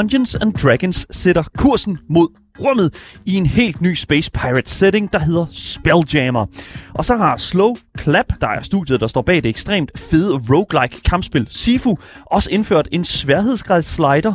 [0.00, 2.28] Dungeons and Dragons sætter kursen mod
[2.60, 6.46] rummet i en helt ny Space Pirate setting, der hedder Spelljammer.
[6.94, 11.00] Og så har Slow Clap, der er studiet, der står bag det ekstremt fede roguelike
[11.02, 14.32] kampspil Sifu, også indført en sværhedsgrad slider.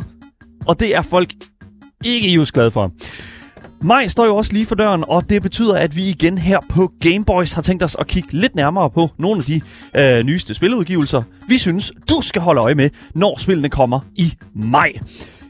[0.66, 1.32] Og det er folk
[2.04, 2.92] ikke just glade for.
[3.82, 6.90] Maj står jo også lige for døren, og det betyder, at vi igen her på
[7.00, 9.60] Gameboys har tænkt os at kigge lidt nærmere på nogle af de
[9.94, 14.92] øh, nyeste spiludgivelser, vi synes, du skal holde øje med, når spillene kommer i maj.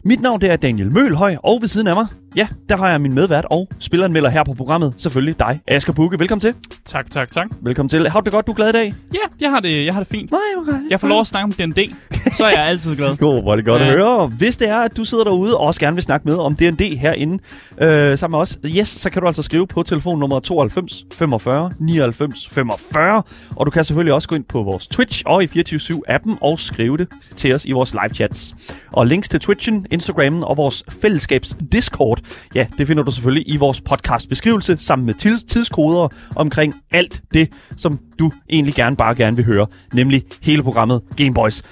[0.06, 2.06] Mit navn det er Daniel Mølhøj, og ved siden af mig,
[2.36, 4.94] ja, der har jeg min medvært og spilleranmelder her på programmet.
[4.96, 6.18] Selvfølgelig dig, Asger Bukke.
[6.18, 6.54] Velkommen til.
[6.84, 7.46] Tak, tak, tak.
[7.62, 8.08] Velkommen til.
[8.08, 8.94] Har du det godt, du er glad i dag?
[9.14, 10.30] Ja, jeg har det, jeg har det fint.
[10.30, 10.72] Nej, okay.
[10.90, 11.90] Jeg får lov at snakke om D&D,
[12.36, 13.16] så er jeg altid glad.
[13.26, 13.86] God, hvor er det godt Ja.
[13.86, 14.26] at høre.
[14.26, 16.96] Hvis det er, at du sidder derude og også gerne vil snakke med om D&D
[16.98, 17.38] herinde
[17.82, 22.48] øh, sammen med os, yes, så kan du altså skrive på telefonnummer 92 45 99
[22.48, 23.22] 45.
[23.56, 26.96] Og du kan selvfølgelig også gå ind på vores Twitch og i 24-7-appen og skrive
[26.96, 28.54] det til os i vores live chats.
[28.92, 32.15] Og links til Twitchen, Instagrammen og vores fællesskabs Discord,
[32.54, 37.22] ja, det finder du selvfølgelig i vores podcast beskrivelse sammen med tids- tidskoder omkring alt
[37.34, 41.62] det, som du egentlig gerne bare gerne vil høre, nemlig hele programmet Gameboys.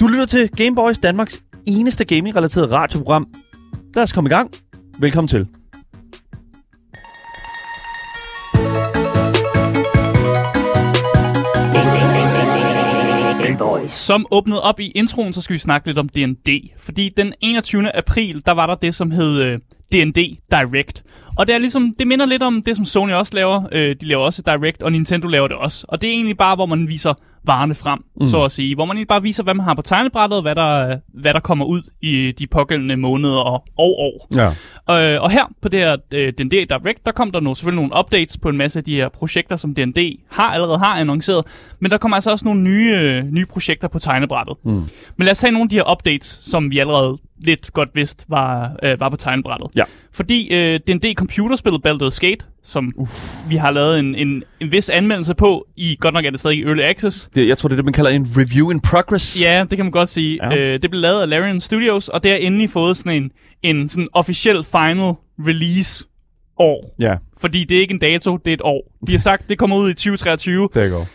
[0.00, 3.26] Du lytter til Gameboys, Danmarks eneste gaming-relateret radioprogram.
[3.94, 4.50] Lad os komme i gang.
[4.98, 5.46] Velkommen til.
[13.94, 16.48] Som åbnede op i introen, så skal vi snakke lidt om D&D.
[16.76, 17.96] Fordi den 21.
[17.96, 19.58] april, der var der det, som hed øh,
[19.92, 21.04] D&D Direct.
[21.38, 23.62] Og det er ligesom, det minder lidt om det, som Sony også laver.
[23.72, 25.86] Øh, de laver også Direct, og Nintendo laver det også.
[25.88, 28.28] Og det er egentlig bare, hvor man viser varerne frem, mm.
[28.28, 28.74] så at sige.
[28.74, 31.40] Hvor man egentlig bare viser, hvad man har på tegnebrættet, og hvad der, hvad der
[31.40, 34.28] kommer ud i de pågældende måneder og, og år.
[34.36, 35.14] Ja.
[35.14, 38.04] Øh, og her på det her øh, D&D Direct, der kom der nu selvfølgelig nogle
[38.04, 41.44] updates på en masse af de her projekter, som D&D har allerede har annonceret.
[41.80, 44.56] Men der kommer altså også nogle nye, øh, nye projekter på tegnebrættet.
[44.64, 44.72] Mm.
[45.16, 48.24] Men lad os tage nogle af de her updates, som vi allerede lidt godt vidste
[48.28, 49.68] var, øh, var på tegnebrættet.
[49.76, 49.84] Ja.
[50.12, 53.08] Fordi øh, D&D computerspillet Baldur's Gate, som uh.
[53.48, 56.58] vi har lavet en, en, en vis anmeldelse på, i godt nok er det stadig
[56.58, 59.42] i Early Access, Det, jeg tror, det er det, man kalder en review in progress.
[59.42, 60.38] Ja, det kan man godt sige.
[60.50, 60.56] Ja.
[60.56, 63.30] Øh, det blev lavet af Larian Studios, og det har endelig fået sådan en,
[63.62, 66.04] en sådan officiel final release
[66.58, 66.94] år.
[66.98, 68.92] Ja, Fordi det er ikke en dato, det er et år.
[69.06, 70.68] De har sagt, det kommer ud i 2023.
[70.74, 71.06] det går.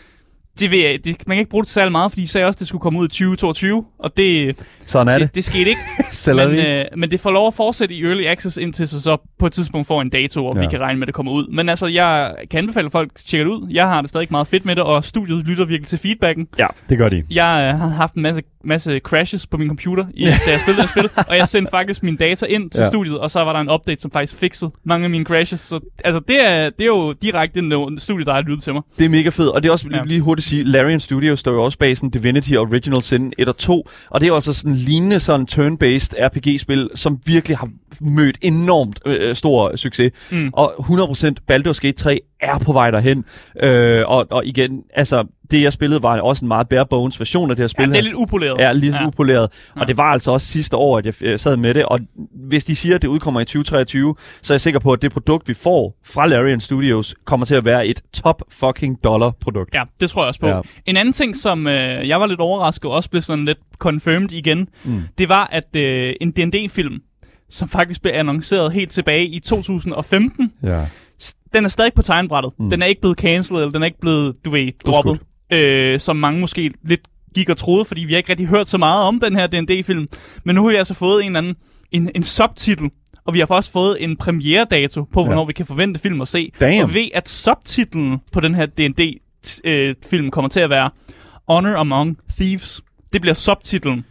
[0.59, 2.57] Det ved jeg, det, man kan ikke bruge det særlig meget, fordi de sagde også,
[2.59, 4.55] det skulle komme ud i 2022, og det,
[4.85, 5.21] Sådan er det.
[5.27, 5.81] det, det skete ikke.
[6.35, 9.45] Men, øh, men det får lov at fortsætte i Early Access, indtil så, så på
[9.47, 10.59] et tidspunkt får en dato, og Ja.
[10.61, 11.47] vi kan regne med, at det kommer ud.
[11.47, 13.67] Men altså, jeg kan anbefale, at folk tjekker det ud.
[13.71, 16.47] Jeg har det stadig meget fedt med det, og studiet lytter virkelig til feedbacken.
[16.59, 17.23] Ja, det gør de.
[17.31, 20.81] Jeg øh, har haft en masse, masse crashes på min computer, i, da jeg spillede
[20.81, 22.87] det spil, og jeg sendte faktisk mine data ind til Ja.
[22.87, 25.59] studiet, og så var der en update, som faktisk fixede mange af mine crashes.
[25.59, 28.81] Så altså, det er, det er jo direkte en studie, der har lyttet til mig.
[28.99, 29.89] Det er mega fedt, og det er også.
[29.91, 30.03] Ja.
[30.05, 33.49] lige hurtigt at sige, Larian Studios står jo også bag sådan Divinity Original Sin 1
[33.49, 37.69] og 2, og det er jo også sådan lignende sådan turn-based RPG-spil, som virkelig har
[38.01, 40.11] mødt enormt øh, stor succes.
[40.31, 40.49] Mm.
[40.53, 43.25] Og 100% Baldur's Gate 3 er på vej derhen.
[43.63, 47.49] Øh, og, og igen, altså, det jeg spillede var også en meget bare bones version
[47.49, 47.83] af det her spil.
[47.83, 48.57] Ja, det er lidt upoleret.
[48.59, 49.07] Ja, lige ja.
[49.07, 49.43] upoleret.
[49.43, 49.85] Og Ja.
[49.85, 51.85] det var altså også sidste år, at jeg sad med det.
[51.85, 51.99] Og
[52.47, 55.11] hvis de siger, at det udkommer i 2023, så er jeg sikker på, at det
[55.11, 59.73] produkt, vi får fra Larian Studios, kommer til at være et top fucking dollar produkt.
[59.73, 60.47] Ja, det tror jeg også på.
[60.47, 60.59] Ja.
[60.85, 64.31] En anden ting, som øh, jeg var lidt overrasket, og også blev sådan lidt confirmed
[64.31, 65.01] igen, mm.
[65.17, 66.99] det var, at øh, en D&D-film,
[67.49, 70.85] som faktisk blev annonceret helt tilbage i 2015, Ja.
[71.53, 72.53] den er stadig på tegnbrættet.
[72.59, 72.69] Mm.
[72.69, 75.19] Den er ikke blevet cancelled, eller den er ikke blevet, du ved, droppet.
[75.51, 77.01] Øh, som mange måske lidt
[77.35, 80.07] gik og troede, fordi vi har ikke rigtig hørt så meget om den her D&D-film.
[80.43, 81.55] Men nu har vi altså fået en eller anden,
[81.91, 82.89] en, en subtitel,
[83.25, 85.45] og vi har også fået en premiere-dato på, hvornår Ja.
[85.45, 86.51] vi kan forvente film at se.
[86.59, 86.83] Damn.
[86.83, 90.89] Og ved, at subtitlen på den her D&D-film kommer til at være
[91.49, 92.81] Honor Among Thieves.
[93.13, 94.05] Det bliver subtitlen.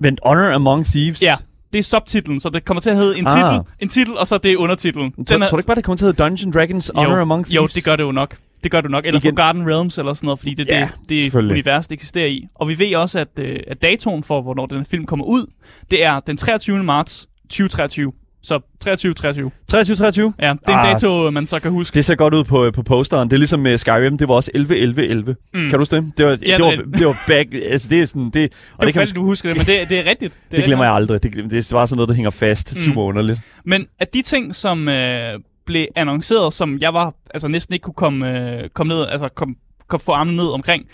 [0.00, 1.22] Vent, Honor Among Thieves.
[1.22, 1.34] Ja,
[1.72, 3.36] det er subtitlen, så det kommer til at hedde en Ah.
[3.36, 5.14] titel, en titel, og så det er undertitlen.
[5.26, 7.46] Så, tror du ikke bare, det kommer til at hedde Dungeon Dragons Honor jo, Among
[7.46, 7.74] Thieves?
[7.74, 8.36] Jo, det gør det jo nok.
[8.62, 9.06] Det gør det nok.
[9.06, 9.36] Eller Igen.
[9.36, 12.46] Forgotten Realms eller sådan noget, fordi det er Ja, det, det univers, det eksisterer i.
[12.54, 15.46] Og vi ved også, at, øh, at datoen for, hvornår den her film kommer ud,
[15.90, 16.82] det er den 23.
[16.84, 18.12] marts 2023.
[18.44, 19.50] Så 23-23.
[19.72, 20.32] 23-23?
[20.44, 20.92] Ja, det er en Ah.
[20.92, 21.94] dato, man så kan huske.
[21.94, 23.28] Det ser godt ud på, på posteren.
[23.28, 25.34] Det er ligesom med Skyrim, det var også 11-11-11.
[25.54, 25.60] Mm.
[25.60, 26.12] Kan du huske det?
[26.18, 28.94] Var, Ja, det, var, det det var back, altså det er sådan, det, og Det
[28.94, 30.34] det, kan, du husker det, men det, det er rigtigt.
[30.50, 31.22] det, det glemmer jeg aldrig.
[31.22, 32.72] Det, det er bare sådan noget, der hænger fast.
[32.74, 32.78] Mm.
[32.80, 33.40] Super underligt.
[33.64, 37.94] Men at de ting, som øh, blev annonceret, som jeg var altså næsten ikke kunne
[37.94, 39.56] komme, øh, komme ned, altså kom,
[39.88, 40.86] kom få armen ned omkring,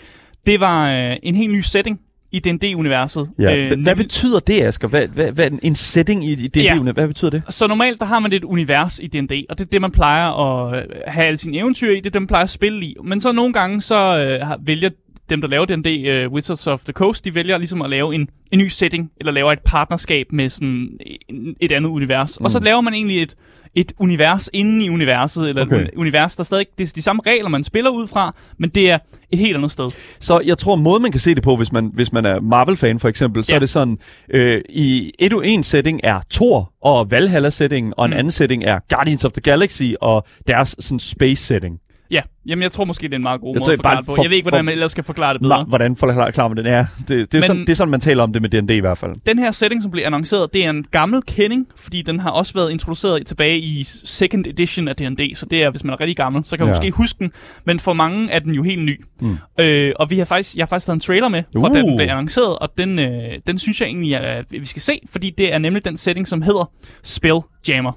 [0.45, 1.99] det var øh, en helt ny setting.
[2.31, 3.29] i D&D-universet.
[3.39, 3.55] Ja.
[3.55, 4.87] Øh, hvad betyder det, Asger?
[4.87, 6.63] Hvad, hvad, hvad en setting i, det?
[6.63, 6.79] Ja.
[6.79, 7.43] Hvad betyder det?
[7.49, 10.29] Så normalt, der har man et univers i D&D, og det er det, man plejer
[10.29, 12.95] at øh, have alle sine eventyr i, det er det, man plejer at spille i.
[13.03, 13.95] Men så nogle gange, så
[14.41, 14.89] øh, vælger
[15.29, 18.29] dem, der laver D&D, øh, Wizards of the Coast, de vælger ligesom at lave en,
[18.51, 20.89] en ny setting, eller laver et partnerskab med sådan
[21.29, 22.39] en, et andet univers.
[22.39, 22.45] Mm.
[22.45, 23.35] Og så laver man egentlig et,
[23.75, 25.75] et univers inden i universet, eller okay.
[25.75, 28.69] Et uni- univers, der stadig, det er de samme regler, man spiller ud fra, men
[28.69, 28.97] det er
[29.31, 29.89] et helt andet sted.
[30.19, 32.99] Så jeg tror, måde man kan se det på, hvis man, hvis man er Marvel-fan
[32.99, 33.55] for eksempel, så Ja.
[33.55, 33.97] er det sådan,
[34.33, 38.17] øh, i et en setting er Thor og Valhalla-setting, og en Mm.
[38.17, 41.79] anden setting er Guardians of the Galaxy og deres sådan space-setting.
[42.11, 44.05] Ja, jamen jeg tror måske, det er en meget god Jeg måde at forklare det
[44.05, 44.15] på.
[44.15, 45.61] for- Jeg ved ikke, hvordan for- man ellers skal forklare det bedre.
[45.61, 46.85] Ma- hvordan forklarer man den er?
[46.99, 48.79] Det, det, er Men- sådan, det er sådan, man taler om det med D&D i
[48.79, 49.11] hvert fald.
[49.25, 52.53] Den her setting, som blev annonceret, det er en gammel kending, fordi den har også
[52.53, 56.17] været introduceret tilbage i second edition af D&D, så det er, hvis man er rigtig
[56.17, 56.79] gammel, så kan man Ja.
[56.79, 57.31] måske huske den,
[57.65, 59.05] men for mange er den jo helt ny.
[59.21, 59.37] Mm.
[59.59, 61.75] Øh, og vi har faktisk, jeg har faktisk taget en trailer med, fra uh.
[61.75, 63.09] da den blev annonceret, og den, øh,
[63.47, 66.41] den synes jeg egentlig, at vi skal se, fordi det er nemlig den setting, som
[66.41, 66.71] hedder
[67.03, 67.91] Spelljammer.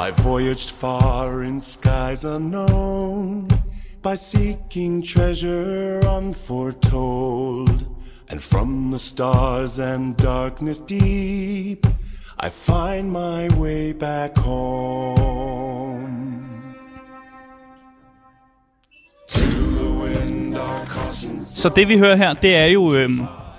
[0.00, 3.48] I voyaged far in skies unknown
[4.00, 7.84] by seeking treasure unforetold.
[8.30, 11.86] And from the stars and darkness deep,
[12.38, 15.60] I find my way back home.
[21.54, 22.92] Så det vi hører her, det er jo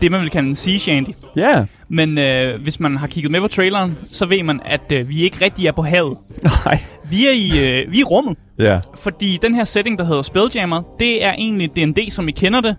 [0.02, 1.12] det, man vil kalde en sea shanty.
[1.36, 1.42] Ja.
[1.42, 1.66] Yeah.
[1.90, 5.24] Men øh, hvis man har kigget med på traileren, så ved man, at øh, vi
[5.24, 6.18] ikke rigtig er på havet.
[6.66, 6.80] Nej.
[7.10, 8.38] Vi er i, øh, vi er i rummet.
[8.60, 8.80] Ja.
[8.96, 12.76] Fordi den her setting, der hedder Spelljammer, det er egentlig D&D, som I kender det,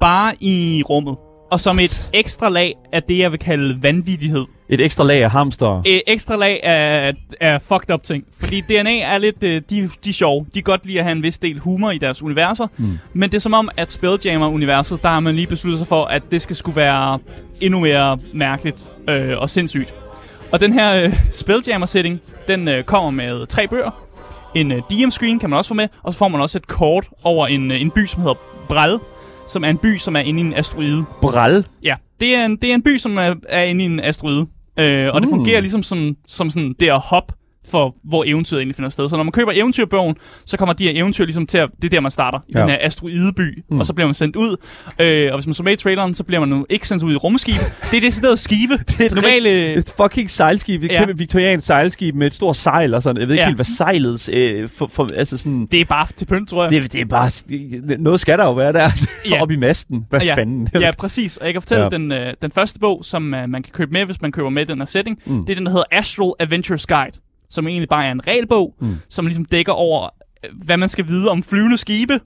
[0.00, 1.16] bare i rummet.
[1.50, 4.44] Og som et ekstra lag af det, jeg vil kalde vanvittighed.
[4.68, 5.82] Et ekstra lag af hamster.
[5.86, 8.24] Et ekstra lag af, af fucked up ting.
[8.38, 10.46] Fordi DNA er lidt, øh, de, de er sjove.
[10.54, 12.66] De kan godt lide at have en vis del humor i deres universer.
[12.76, 12.98] Mm.
[13.12, 16.22] Men det er som om, at Spelljammer-universet, der har man lige besluttet sig for, at
[16.30, 17.18] det skal skulle være
[17.60, 19.94] endnu mere mærkeligt øh, og sindssygt.
[20.52, 23.90] Og den her øh, Spelljammer-setting, den øh, kommer med tre bøger.
[24.54, 27.08] En øh, DM-screen kan man også få med, og så får man også et kort
[27.22, 28.38] over en, øh, en by, som hedder
[28.68, 28.98] Brel,
[29.52, 31.04] som er en by, som er inde i en asteroide.
[31.22, 31.66] Bral.
[31.82, 34.46] Ja, det er en, det er en by, som er, er inde i en asteroide.
[34.78, 35.34] Øh, og det Mm.
[35.36, 37.32] fungerer ligesom som, som sådan det at hop
[37.70, 39.08] for, hvor eventyret egentlig finder sted.
[39.08, 41.88] Så når man køber eventyrbogen, så kommer de her eventyr ligesom til at, det er
[41.90, 42.60] der, man starter, i Ja.
[42.60, 43.78] den her asteroideby, mm.
[43.78, 44.56] og så bliver man sendt ud.
[44.98, 47.12] Øh, og hvis man så med i traileren, så bliver man nu ikke sendt ud
[47.12, 47.54] i rumskib.
[47.90, 48.74] det er det stedet skibe.
[48.88, 50.84] Det er et Normale, Et fucking sejlskib.
[50.84, 50.98] Et Ja.
[50.98, 53.20] kæmpe viktoriansk sejlskib med et stort sejl og sådan.
[53.20, 53.46] Jeg ved ikke Ja.
[53.46, 54.30] helt, hvad sejlets...
[54.32, 55.66] Øh, for, for, altså sådan...
[55.72, 56.70] det er bare til pynt, tror jeg.
[56.70, 57.28] Det, det er bare...
[57.28, 58.90] det- Noget skal der jo være der.
[59.30, 59.42] Ja.
[59.42, 60.06] Op i masten.
[60.10, 60.68] Hvad ja, fanden?
[60.74, 61.36] Ja, præcis.
[61.36, 61.88] Og jeg kan fortælle, Ja.
[61.88, 64.66] den, øh, den første bog, som øh, man kan købe med, hvis man køber med
[64.66, 65.44] den her setting, mm.
[65.44, 67.12] det er den, der hedder Astral Adventures Guide,
[67.50, 68.96] som egentlig bare er en regelbog, mm.
[69.08, 70.08] som ligesom dækker over,
[70.44, 72.20] øh, hvad man skal vide om flyvende skibe,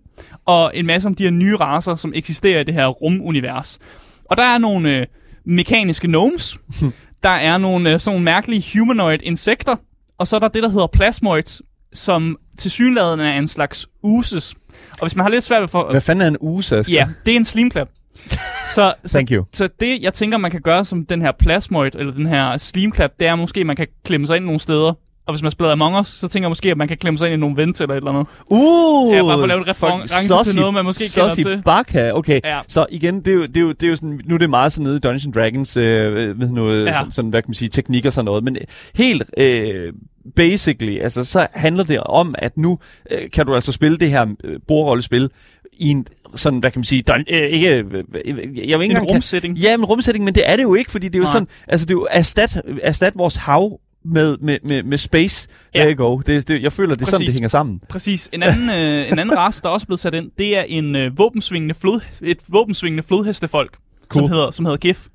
[0.45, 3.79] og en masse om de her nye raser, som eksisterer i det her rumunivers.
[4.25, 5.07] Og der er nogle øh,
[5.45, 6.59] mekaniske gnomes,
[7.25, 9.77] der er nogle øh, sådan mærkelige humanoid insekter,
[10.19, 11.63] og så er der det, der hedder plasmoids,
[11.93, 14.55] som til synligheden er en slags uses.
[14.91, 15.91] Og hvis man har lidt svært ved for...
[15.91, 16.85] Hvad fanden er en Asger?
[16.89, 17.89] Ja, det er en slimklap.
[18.75, 19.45] Så, så, Thank you.
[19.53, 23.11] så det, jeg tænker, man kan gøre som den her plasmoid, eller den her slimklap,
[23.21, 24.93] det er måske, man kan klemme sig ind nogle steder.
[25.27, 27.27] Og hvis man spiller Among Us, så tænker jeg måske, at man kan klemme sig
[27.27, 28.27] ind i nogle vents eller et eller andet.
[28.51, 29.15] Uh!
[29.15, 30.15] Ja, bare for at lave en reference
[30.51, 31.63] til noget, man måske kender til.
[31.65, 32.41] Baka, okay.
[32.45, 32.59] Ja.
[32.69, 34.51] Så igen, det er, jo, det, er jo, det er jo sådan, nu er det
[34.51, 36.91] meget sådan nede i Dungeons Dragons, øh, ved noget, Ja.
[36.91, 36.99] ja.
[36.99, 38.45] sådan, sådan, hvad kan man sige, teknik og sådan noget.
[38.45, 38.57] Men
[38.95, 39.93] helt øh,
[40.37, 42.79] basically, altså så handler det om, at nu
[43.11, 45.31] øh, kan du altså spille det her øh, bordrollespil
[45.73, 47.99] i en sådan, hvad kan man sige, dun, øh, ikke, øh, øh,
[48.35, 49.59] jeg vil ikke En engang kan- rumsætning.
[49.59, 51.33] Ja, men rumsætning, men det er det jo ikke, fordi det er jo Nej.
[51.33, 55.49] sådan, altså det er jo erstat, erstat vores hav med, med, med, med space.
[55.75, 55.79] Ja.
[55.81, 56.19] There you go.
[56.21, 57.37] Det, det, jeg føler, det er sådan, det Præcis.
[57.37, 57.81] hænger sammen.
[57.89, 58.31] Præcis.
[58.33, 60.97] En anden, øh, en anden race, der også er blevet sat ind, det er en
[60.97, 63.77] øh, våbensvingende flod, et våbensvingende flodhestefolk,
[64.09, 64.23] cool.
[64.23, 65.07] som, hedder, som hedder GIF.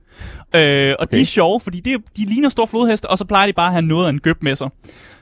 [0.55, 1.17] Øh, og okay.
[1.17, 3.67] de er sjove, fordi det, er- de ligner store flodheste, og så plejer de bare
[3.67, 4.69] at have noget af en gøb med sig.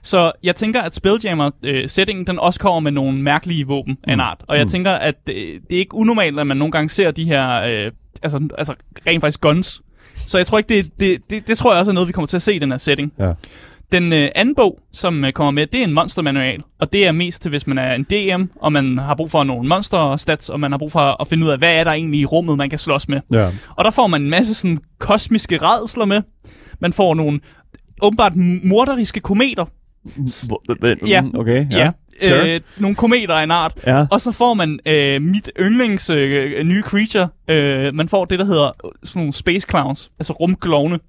[0.04, 4.10] Så jeg tænker, at Spelljammer-settingen, den også kommer med nogle mærkelige våben mm.
[4.10, 4.44] af en art.
[4.48, 4.70] Og jeg Mm.
[4.70, 7.92] tænker, at øh, det er ikke unormalt, at man nogle gange ser de her, øh,
[8.24, 8.74] altså, altså
[9.08, 9.82] rent faktisk guns.
[10.28, 12.28] Så jeg tror ikke, det, det, det, det tror jeg også er noget, vi kommer
[12.28, 13.14] til at se i den her setting.
[13.20, 13.32] Ja.
[13.92, 17.12] Den øh, anden bog, som øh, kommer med, det er en monstermanual, og det er
[17.12, 20.60] mest til, hvis man er en DM, og man har brug for nogle monster-stats, og
[20.60, 22.70] man har brug for at finde ud af, hvad er der egentlig i rummet, man
[22.70, 23.20] kan slås med.
[23.32, 23.50] Ja.
[23.76, 26.22] Og der får man en masse sådan kosmiske redsler med.
[26.80, 27.40] Man får nogle
[28.02, 29.66] åbenbart morderiske kometer.
[31.08, 31.22] Ja.
[31.22, 31.78] Mm, Okay, ja.
[31.78, 31.92] Ja.
[32.22, 32.56] Sure.
[32.56, 33.74] Øh, nogle kometer af en art.
[33.88, 34.06] Ja.
[34.12, 37.28] Og så får man øh, mit yndlings øh, nye creature.
[37.48, 40.12] Øh, man får det, der hedder øh, sådan nogle space clowns.
[40.20, 41.00] Altså rumklovne.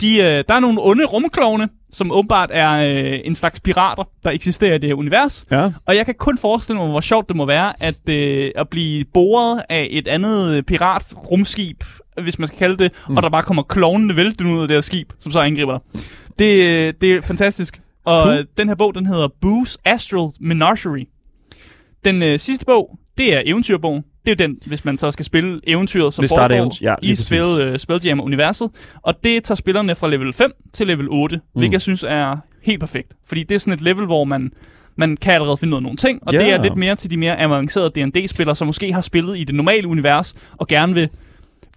[0.00, 4.30] De, øh, der er nogle onde rumklovne, som åbenbart er øh, en slags pirater, der
[4.30, 5.44] eksisterer i det her univers.
[5.50, 5.70] Ja.
[5.86, 9.04] Og jeg kan kun forestille mig, hvor sjovt det må være, at, øh, at blive
[9.14, 11.84] boret af et andet pirat-rumskib,
[12.22, 13.16] hvis man skal kalde det, mm.
[13.16, 16.02] og der bare kommer klovnende væltende ud af det her skib, som så angriber dig.
[16.38, 17.80] Det, øh, det er fantastisk.
[18.04, 18.34] Og Cool.
[18.36, 18.46] cool.
[18.58, 21.06] den her bog, den hedder Boo's Astral Menagerie.
[22.04, 24.02] Den øh, sidste bog, det er eventyrbogen.
[24.26, 26.94] Det er jo den, hvis man så skal spille eventyret, som Hvis foregår eventyr- ja,
[27.02, 28.70] i spil, øh, Spelljammer-universet.
[29.02, 31.42] Og det tager spillerne fra level 5 til level 8, mm.
[31.60, 33.12] hvilket jeg synes er helt perfekt.
[33.26, 34.52] Fordi det er sådan et level, hvor man,
[34.96, 36.38] man kan allerede finde ud af nogle ting, og Ja.
[36.38, 39.54] det er lidt mere til de mere avancerede D&D-spillere, som måske har spillet i det
[39.54, 41.08] normale univers, og gerne vil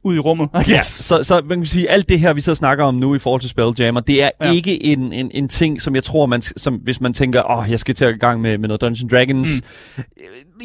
[0.07, 0.49] ud i rummet.
[0.67, 3.15] I Ja, så, så man kan sige, alt det her, vi så snakker om nu
[3.15, 4.51] i forhold til Spelljammer, det er ja.
[4.51, 7.71] Ikke en, en, en ting, som jeg tror, man, som, hvis man tænker, åh, oh,
[7.71, 9.61] jeg skal til at i gang med, med noget Dungeons Dragons.
[9.97, 10.03] Mm.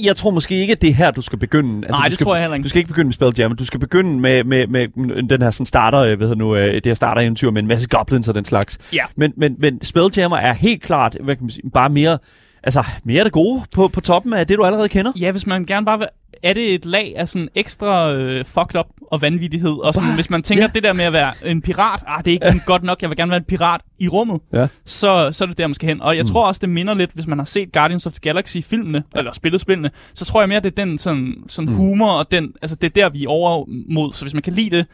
[0.02, 1.87] Jeg tror måske ikke, at det er her, du skal begynde.
[1.87, 2.64] Altså, Nej, du det skal, tror jeg heller ikke.
[2.64, 3.56] Du skal ikke begynde med Spelljammer.
[3.56, 6.87] Du skal begynde med, med, med den her sådan starter, øh, hvad nu, øh, det
[6.87, 8.78] her starter-eventyr med en masse goblins og den slags.
[8.92, 9.02] Ja.
[9.16, 12.18] Men, men, men Spelljammer er helt klart, hvad kan man sige, bare mere,
[12.62, 15.12] altså mere af det gode på, på toppen af det, du allerede kender.
[15.20, 16.06] Ja, hvis man gerne bare vil...
[16.42, 19.72] Er det et lag af sådan ekstra øh, fucked up og vanvittighed?
[19.72, 20.70] Og sådan, hvis man tænker, ja.
[20.75, 22.54] det der med at være en pirat, ah, det er ikke ja.
[22.66, 24.66] godt nok, jeg vil gerne være en pirat i rummet, Ja.
[24.84, 26.00] så, så er det der, man skal hen.
[26.02, 26.28] Og jeg mm.
[26.28, 29.61] tror også, det minder lidt, hvis man har set Guardians of the Galaxy-filmene, eller spillet
[29.61, 31.76] spillene, så tror jeg mere, det er den sådan, sådan mm.
[31.76, 34.12] humor, og den, altså det er der, vi er over mod.
[34.12, 34.87] Så hvis man kan lide det,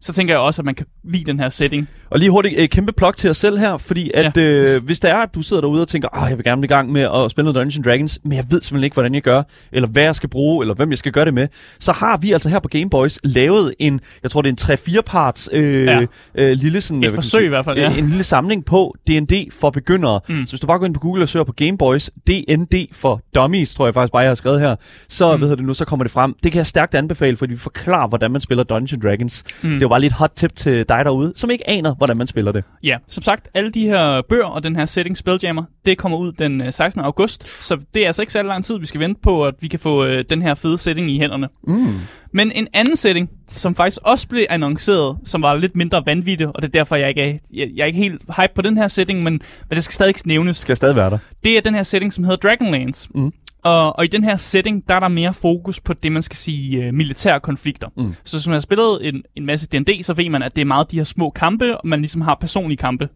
[0.00, 1.88] så tænker jeg også, at man kan lide den her setting.
[2.10, 5.10] Og lige hurtigt, øh, kæmpe plok til os selv her, fordi at øh, hvis det
[5.10, 7.30] er, at du sidder derude og tænker, åh, jeg vil gerne i gang med at
[7.30, 10.16] spille noget Dungeons Dragons, men jeg ved simpelthen ikke, hvordan jeg gør, eller hvad jeg
[10.16, 11.48] skal bruge, eller hvem jeg skal gøre det med,
[11.78, 14.96] så har vi altså her på Game Boys lavet en, jeg tror det er en
[14.98, 16.00] 3-4 parts øh, ja.
[16.00, 16.06] Ja.
[16.34, 17.04] øh, lille sådan...
[17.04, 17.90] Et forsøg sige, i hvert fald, ja.
[17.90, 20.20] øh, En lille samling på D&D for begyndere.
[20.28, 20.46] Mm.
[20.46, 23.20] Så hvis du bare går ind på Google og søger på Game Boys D&D for
[23.34, 24.76] Dummies, tror jeg faktisk bare, jeg har skrevet her,
[25.08, 25.42] så, mm.
[25.42, 26.34] hedder det nu, så kommer det frem.
[26.42, 29.44] Det kan jeg stærkt anbefale, fordi vi forklarer, hvordan man spiller Dungeons Dragons.
[29.62, 29.78] Mm.
[29.78, 32.52] Det var bare lidt hot tip til dig derude, som ikke aner, hvordan man spiller
[32.52, 32.64] det.
[32.82, 36.32] Ja, som sagt, alle de her bøger og den her setting Spelljammer, det kommer ud
[36.32, 37.02] den øh, 16.
[37.02, 39.68] august, så det er altså ikke særlig lang tid, vi skal vente på, at vi
[39.68, 41.48] kan få øh, den her fede setting i hænderne.
[41.66, 41.86] Mm.
[42.36, 46.62] Men en anden setting, som faktisk også blev annonceret, som var lidt mindre vanvittig, og
[46.62, 48.88] det er derfor, jeg ikke er, jeg, jeg er ikke helt hype på den her
[48.88, 49.32] setting, men,
[49.68, 50.56] men det skal stadig ikke nævnes.
[50.56, 51.18] Skal stadig være der?
[51.44, 53.08] Det er den her setting, som hedder Dragonlance.
[53.14, 53.32] Mm.
[53.62, 56.36] Og, og i den her setting, der er der mere fokus på det, man skal
[56.36, 57.88] sige, uh, militære konflikter.
[57.96, 58.14] Mm.
[58.24, 60.66] Så hvis man har spillet en, en masse D&D, så ved man, at det er
[60.66, 63.08] meget de her små kampe, og man ligesom har personlige kampe.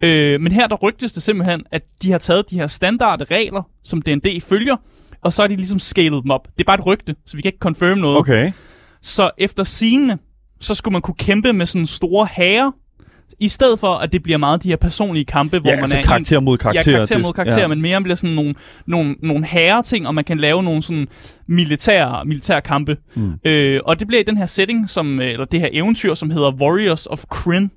[0.00, 3.62] Øh, men her der rygtes det simpelthen, at de har taget de her standarde regler,
[3.84, 4.76] som D&D følger,
[5.22, 6.48] og så har de ligesom scaled dem op.
[6.56, 8.16] Det er bare et rygte, så vi kan ikke confirm noget.
[8.18, 8.52] Okay.
[9.02, 10.18] Så efter scene,
[10.60, 12.72] så skulle man kunne kæmpe med sådan store hære,
[13.42, 15.98] i stedet for, at det bliver meget de her personlige kampe, hvor ja, man altså
[15.98, 16.90] er karakter mod karakter.
[16.90, 17.66] Ja, karakter det- mod karakter, ja.
[17.66, 18.54] men mere bliver sådan nogle,
[18.86, 21.08] nogle, nogle herre-ting, og man kan lave nogle sådan
[21.46, 22.96] militære, militære kampe.
[23.14, 23.32] Mm.
[23.44, 26.30] Øh, og det bliver i den her setting, som, øh, eller det her eventyr, som
[26.30, 27.68] hedder Warriors of Kryn,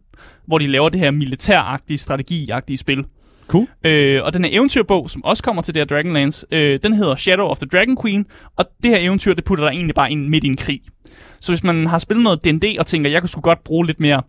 [0.48, 3.06] hvor de laver det her militæragtige, strategiagtige spil.
[3.54, 3.68] Cool.
[3.86, 7.16] Øh, og den her eventyrbog, som også kommer til det her Dragonlance, øh, den hedder
[7.16, 8.26] Shadow of the Dragon Queen,
[8.58, 10.82] og det her eventyr, det putter der egentlig bare ind midt i en krig.
[11.42, 14.00] Så hvis man har spillet noget D&D og tænker, jeg kunne sgu godt bruge lidt
[14.00, 14.22] mere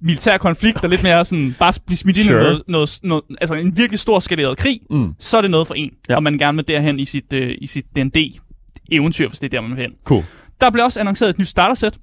[0.00, 2.40] militær konflikt, og lidt mere sådan, bare blive smidt ind Sure.
[2.40, 5.14] i noget, noget, noget, altså en virkelig stor skaleret krig, Mm.
[5.18, 6.16] så er det noget for en, ja.
[6.16, 8.16] og man gerne vil derhen i sit, øh, i sit D&D
[8.92, 9.92] eventyr, hvis det er der, man vil hen.
[10.04, 10.22] Cool.
[10.60, 11.98] Der blev også annonceret et nyt startersæt.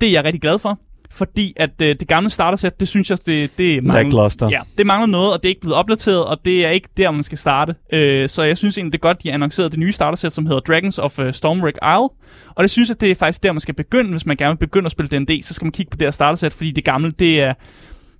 [0.00, 0.78] Det er jeg rigtig glad for,
[1.12, 4.48] fordi at øh, det gamle startersæt, det synes jeg, det, det mangler.
[4.50, 7.10] Ja, det mangler noget, og det er ikke blevet opdateret, og det er ikke der,
[7.10, 7.74] man skal starte.
[7.92, 10.46] Øh, så jeg synes egentlig, det er godt, de har annonceret det nye startersæt, som
[10.46, 12.08] hedder Dragons of uh, Stormwreck Isle.
[12.54, 14.66] Og det synes jeg, det er faktisk der, man skal begynde, hvis man gerne vil
[14.66, 17.10] begynde at spille D&D, så skal man kigge på det her startersæt, fordi det gamle,
[17.10, 17.54] det er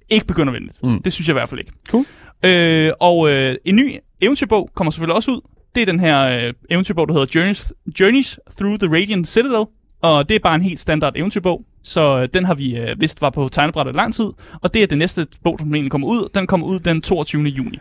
[0.09, 0.83] ikke begyndervenligt.
[0.83, 1.03] Mm.
[1.03, 1.73] Det synes jeg i hvert fald ikke.
[1.89, 2.07] Cool.
[2.45, 5.41] Øh, og øh, en ny eventyrbog kommer selvfølgelig også ud.
[5.75, 9.65] Det er den her øh, eventyrbog, der hedder Journeys, Journeys Through the Radiant Citadel.
[10.03, 11.65] Og det er bare en helt standard eventyrbog.
[11.83, 14.31] Så øh, den har vi øh, vidst var på tegnebrættet lang tid.
[14.63, 16.29] Og det er det næste bog, som egentlig kommer ud.
[16.35, 17.43] Den kommer ud den 22.
[17.43, 17.79] juni.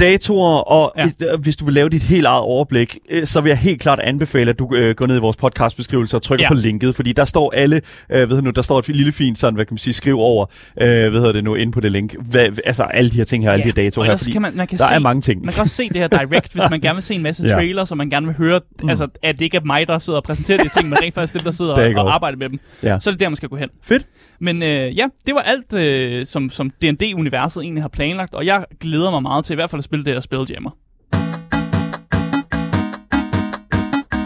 [0.00, 1.10] Datoer, og ja.
[1.20, 1.36] Ja.
[1.36, 4.50] hvis du vil lave dit helt eget overblik, øh, så vil jeg helt klart anbefale,
[4.50, 6.46] at du øh, går ned i vores podcastbeskrivelse og trykker ja.
[6.46, 6.54] Ja.
[6.54, 7.80] på linket, fordi der står alle,
[8.10, 10.46] øh, ved nu, der står et lille fint sådan, hvad kan man sige, skriv over,
[10.80, 13.44] øh, hvad hedder det nu, inde på det link, hvad, altså alle de her ting
[13.44, 15.22] her, alle de her datoer her, fordi kan man, man kan der se, er mange
[15.22, 15.44] ting.
[15.44, 17.54] Man kan også se det her direct, hvis man gerne vil se en masse Ja.
[17.54, 18.88] trailers, og man gerne vil høre, mm.
[18.88, 21.34] altså, at det ikke er mig, der sidder og præsenterer de ting, men rent faktisk
[21.34, 22.60] dem, der sidder og, og arbejder med dem.
[22.82, 22.98] Ja.
[22.98, 23.68] Så er det der, man skal gå hen.
[23.82, 24.06] Fedt.
[24.40, 28.64] Men øh, ja, det var alt, øh, som, som D&D-universet egentlig har planlagt, og jeg
[28.80, 30.70] glæder mig meget til i hvert fald at spille det her Spelljammer.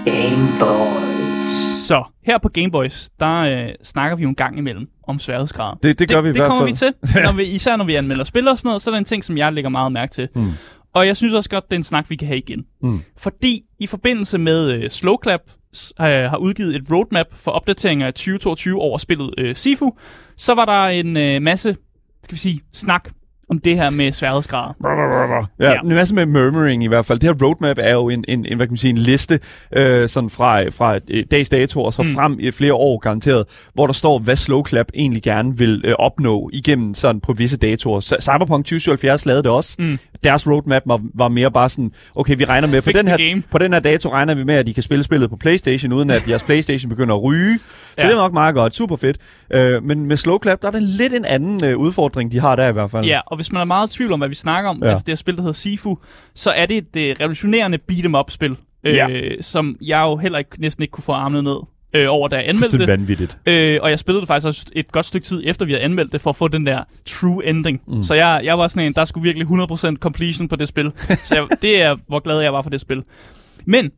[0.04, 1.54] Game Boys.
[1.86, 5.74] Så her på Gameboys, der øh, snakker vi jo en gang imellem om sværhedsgrader.
[5.82, 6.94] Det, det gør vi i det hvert kommer fald.
[7.04, 8.98] vi til, når vi, især når vi anmelder spil og sådan noget, så er det
[8.98, 10.28] en ting, som jeg lægger meget mærke til.
[10.34, 10.50] Mm.
[10.94, 12.64] Og jeg synes også godt, det er en snak, vi kan have igen.
[12.82, 13.00] Mm.
[13.16, 15.40] Fordi i forbindelse med øh, Slowclap
[16.00, 19.90] øh, har udgivet et roadmap for opdateringer af 2022 over spillet øh, Sifu,
[20.36, 21.76] så var der en øh, masse,
[22.24, 23.08] skal vi sige, snak
[23.54, 25.48] om det her med sværhedsgrader.
[25.60, 25.80] Ja, Ja.
[25.80, 27.18] en masse med murmuring i hvert fald.
[27.18, 29.40] Det her roadmap er jo en, en, en hvad kan man sige, en liste
[29.76, 32.08] øh, sådan fra, fra øh, dags dato og så Mm.
[32.08, 32.14] mm.
[32.14, 33.44] frem i flere år garanteret,
[33.74, 37.56] hvor der står, hvad Slow Clap egentlig gerne vil øh, opnå igennem sådan på visse
[37.56, 38.00] datoer.
[38.00, 39.76] Så Cyberpunk 2077 lavede det også.
[39.78, 39.98] Mm.
[40.24, 43.42] Deres roadmap var, var mere bare sådan, okay, vi regner med, på den, her, game.
[43.50, 46.10] på den her dato regner vi med, at I kan spille spillet på Playstation, uden
[46.10, 47.58] at jeres Playstation begynder at ryge.
[47.58, 48.02] Så Ja.
[48.02, 49.16] det er nok meget godt, super fedt.
[49.50, 52.56] Øh, men med Slow Clap, der er det lidt en anden øh, udfordring, de har
[52.56, 53.04] der i hvert fald.
[53.04, 54.88] Ja, og hvis man er meget i tvivl om, hvad vi snakker om, ja.
[54.90, 55.98] Altså det her spil, der hedder Sifu,
[56.34, 59.08] så er det et øh, revolutionerende beat'em-up-spil, øh, Ja.
[59.40, 61.56] som jeg jo heller ikke, næsten ikke kunne få armene ned
[61.94, 62.88] øh, over, da jeg anmeldte det.
[62.88, 63.38] vanvittigt.
[63.46, 66.12] Øh, og jeg spillede det faktisk også et godt stykke tid efter, vi havde anmeldt
[66.12, 67.80] det, for at få den der true ending.
[67.86, 68.02] Mm.
[68.02, 70.92] Så jeg, jeg var sådan en, der skulle virkelig 100% completion på det spil.
[71.24, 73.02] så jeg, det er, hvor glad jeg var for det spil.
[73.64, 73.90] Men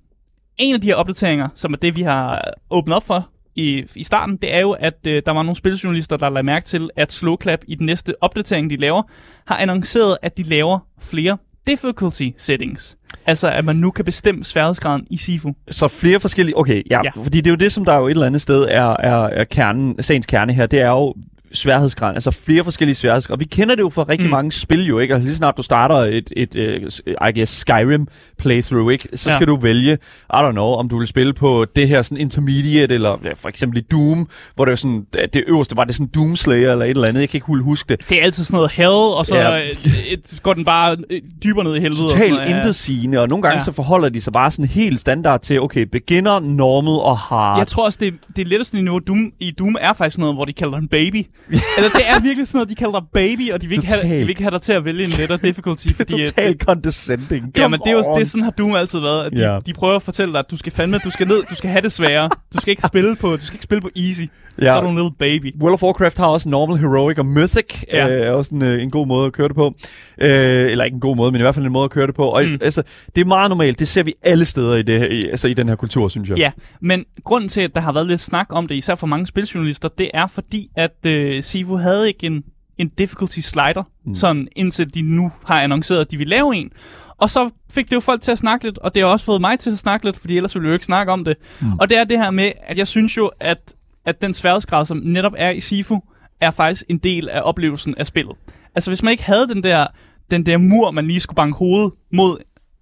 [0.59, 4.05] en af de her opdateringer, som er det, vi har åbnet op for i, i
[4.05, 7.13] starten, det er jo, at øh, der var nogle spiljournalister, der lagde mærke til, at
[7.13, 9.03] Slowclap i den næste opdatering, de laver,
[9.47, 12.97] har annonceret, at de laver flere difficulty settings.
[13.27, 15.53] Altså, at man nu kan bestemme sværhedsgraden i Sifu.
[15.71, 16.59] Så flere forskellige...
[16.59, 17.11] Okay, ja, Ja.
[17.23, 19.45] Fordi det er jo det, som der jo et eller andet sted er, er, er
[19.45, 20.67] kernen, sagens kerne her.
[20.67, 21.15] Det er jo
[21.57, 23.39] sværhedsgrad, altså flere forskellige sværhedsgrader.
[23.39, 24.31] Vi kender det jo fra rigtig Mm.
[24.31, 25.15] mange spil jo, ikke?
[25.15, 28.09] Altså lige snart du starter et, et, et I guess, Skyrim
[28.39, 29.09] playthrough, ikke?
[29.15, 29.35] Så Ja.
[29.35, 29.93] skal du vælge,
[30.33, 33.49] I don't know, om du vil spille på det her sådan intermediate, eller ja, for
[33.49, 36.85] eksempel i Doom, hvor det er sådan, det øverste var det sådan Doom Slayer eller
[36.85, 38.09] et eller andet, jeg kan ikke helt huske det.
[38.09, 39.55] Det er altid sådan noget hell, og så Ja.
[39.57, 39.63] ja.
[39.71, 42.01] et, et, går den bare øh, dybere ned i helvede.
[42.03, 42.57] Totalt noget, ja.
[42.57, 43.65] intetsigende, og nogle gange ja.
[43.65, 47.59] så forholder de sig bare sådan helt standard til, okay, beginner, normal og hard.
[47.59, 50.53] Jeg tror også, det, det letteste niveau Doom, i Doom er faktisk noget, hvor de
[50.53, 51.27] kalder den baby.
[51.77, 54.03] Eller det er virkelig sådan noget, de kalder dig baby, og de vil, ikke have,
[54.15, 55.87] de vil ikke have dig til at vælge en lettere difficulty.
[55.89, 57.53] det fordi, er at- totalt condescending.
[57.59, 59.25] Ja, men det er jo det, er sådan har Doom altid været.
[59.27, 59.59] At de, Ja.
[59.67, 61.83] de prøver at fortælle dig, at du skal fandme, du skal ned, du skal have
[61.83, 62.31] det sværere.
[62.55, 64.23] Du skal ikke spille på, du skal ikke spille på easy.
[64.63, 64.65] Ja.
[64.73, 65.55] Så er du en little baby.
[65.61, 67.83] World of Warcraft har også normal, heroic og mythic.
[67.93, 68.09] Ja.
[68.09, 69.75] Øh, er også en, øh, en god måde at køre det på.
[70.21, 70.31] Øh,
[70.71, 72.23] eller ikke en god måde, men i hvert fald en måde at køre det på.
[72.25, 72.59] Og Mm.
[72.63, 72.83] altså,
[73.15, 73.79] det er meget normalt.
[73.79, 76.29] Det ser vi alle steder i, det, her- i, altså, i den her kultur, synes
[76.29, 76.39] jeg.
[76.39, 76.51] Ja,
[76.83, 79.89] men grunden til, at der har været lidt snak om det, især for mange spiljournalister,
[79.99, 80.91] det er fordi, at
[81.27, 82.45] øh, Sifu havde ikke en,
[82.79, 84.15] en difficulty slider, mm.
[84.15, 86.73] sådan indtil de nu har annonceret, at de vil lave en.
[87.19, 89.41] Og så fik det jo folk til at snakke lidt, og det har også fået
[89.41, 91.37] mig til at snakke lidt, fordi ellers ville vi jo ikke snakke om det.
[91.61, 91.79] Mm.
[91.79, 95.01] Og det er det her med, at jeg synes jo, at, at den sværhedsgrad, som
[95.05, 96.01] netop er i Sifu,
[96.41, 98.37] er faktisk en del af oplevelsen af spillet.
[98.75, 99.87] Altså hvis man ikke havde den der,
[100.31, 102.37] den der mur, man lige skulle banke hovedet mod,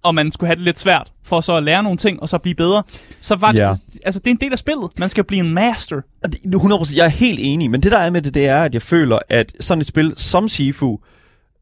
[0.05, 2.37] og man skulle have det lidt svært, for så at lære nogle ting, og så
[2.37, 2.83] blive bedre,
[3.21, 3.69] så var Ja.
[3.69, 4.91] det, altså det er en del af spillet.
[4.99, 6.01] Man skal blive en master.
[6.23, 8.63] Og det- 100%, jeg er helt enig, men det der er med det, det er,
[8.63, 10.97] at jeg føler, at sådan et spil som Sifu,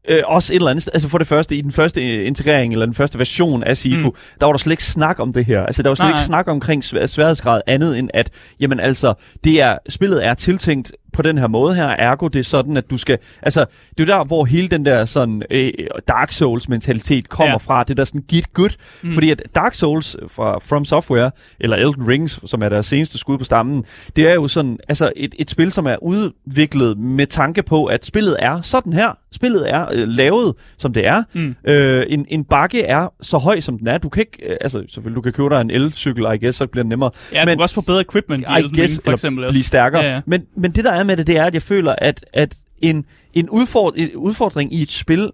[0.08, 2.86] øh, også et eller andet altså for det første, i den første øh, integrering, eller
[2.86, 4.14] den første version af Sifu, mm.
[4.40, 5.62] der var der slet ikke snak om det her.
[5.66, 6.24] Altså der var slet Nej, ikke nej.
[6.26, 8.30] snak omkring svær- sværhedsgrad andet end at,
[8.60, 12.44] jamen altså, det er, spillet er tiltænkt på den her måde her, ergo det er
[12.44, 13.64] sådan, at du skal, altså,
[13.98, 15.70] det er der, hvor hele den der sådan øh,
[16.08, 17.56] Dark Souls mentalitet kommer Ja.
[17.56, 18.70] fra, det der sådan git good,
[19.02, 19.12] mm.
[19.12, 23.38] fordi at Dark Souls fra From Software, eller Elden Rings, som er deres seneste skud
[23.38, 23.84] på stammen,
[24.16, 28.04] det er jo sådan, altså et, et spil, som er udviklet med tanke på, at
[28.04, 31.54] spillet er sådan her, spillet er øh, lavet, som det er, Mm.
[31.68, 34.82] øh, en, en bakke er så høj, som den er, du kan ikke, øh, altså
[34.88, 37.48] selvfølgelig, du kan købe dig en elcykel, I guess, så bliver det nemmere, Ja, men,
[37.48, 39.48] du kan også få bedre equipment i Elden Ring, for eksempel.
[39.48, 40.02] blive stærkere.
[40.02, 40.20] Ja, ja.
[40.26, 43.06] Men, men det der er med det, det er, at jeg føler, at, at en,
[43.34, 45.30] en, udfordring, en udfordring i et spil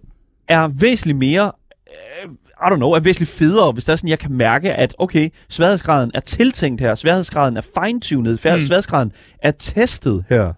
[0.47, 1.51] er væsentligt mere
[1.87, 2.31] øh,
[2.61, 5.29] I don't know, er væsentligt federe, hvis der er sådan, jeg kan mærke, at okay,
[5.49, 8.51] sværhedsgraden er tiltænkt her, sværhedsgraden er fine-tunet, mm.
[8.51, 8.61] Mm.
[8.61, 10.53] sværhedsgraden er testet her.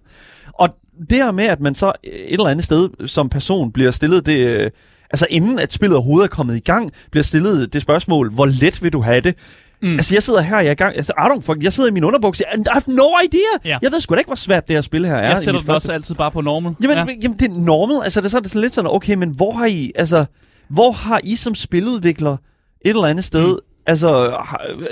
[0.54, 0.70] Og
[1.10, 4.48] det her med, at man så et eller andet sted som person bliver stillet det,
[4.48, 4.72] øh,
[5.12, 8.84] altså inden at spillet overhovedet er kommet i gang, bliver stillet det spørgsmål, hvor let
[8.84, 9.36] vil du have det?
[9.84, 9.94] Mm.
[9.94, 11.94] Altså, jeg sidder her, jeg er i gang, altså, I don't fuck, jeg sidder i
[11.94, 13.72] min underbukse, I have no idea!
[13.72, 13.78] Ja.
[13.82, 15.30] Jeg ved sgu da ikke, hvor svært det her spil her er.
[15.30, 16.74] Jeg sætter det også altid bare på normal.
[16.84, 17.06] Jamen, ja.
[17.08, 17.16] ja.
[17.24, 18.04] jamen, det er normal.
[18.04, 20.26] Altså, det er, så, det er sådan lidt sådan, okay, men hvor har I, altså,
[20.70, 23.60] hvor har I som spiludvikler et eller andet sted, mm.
[23.86, 24.38] altså,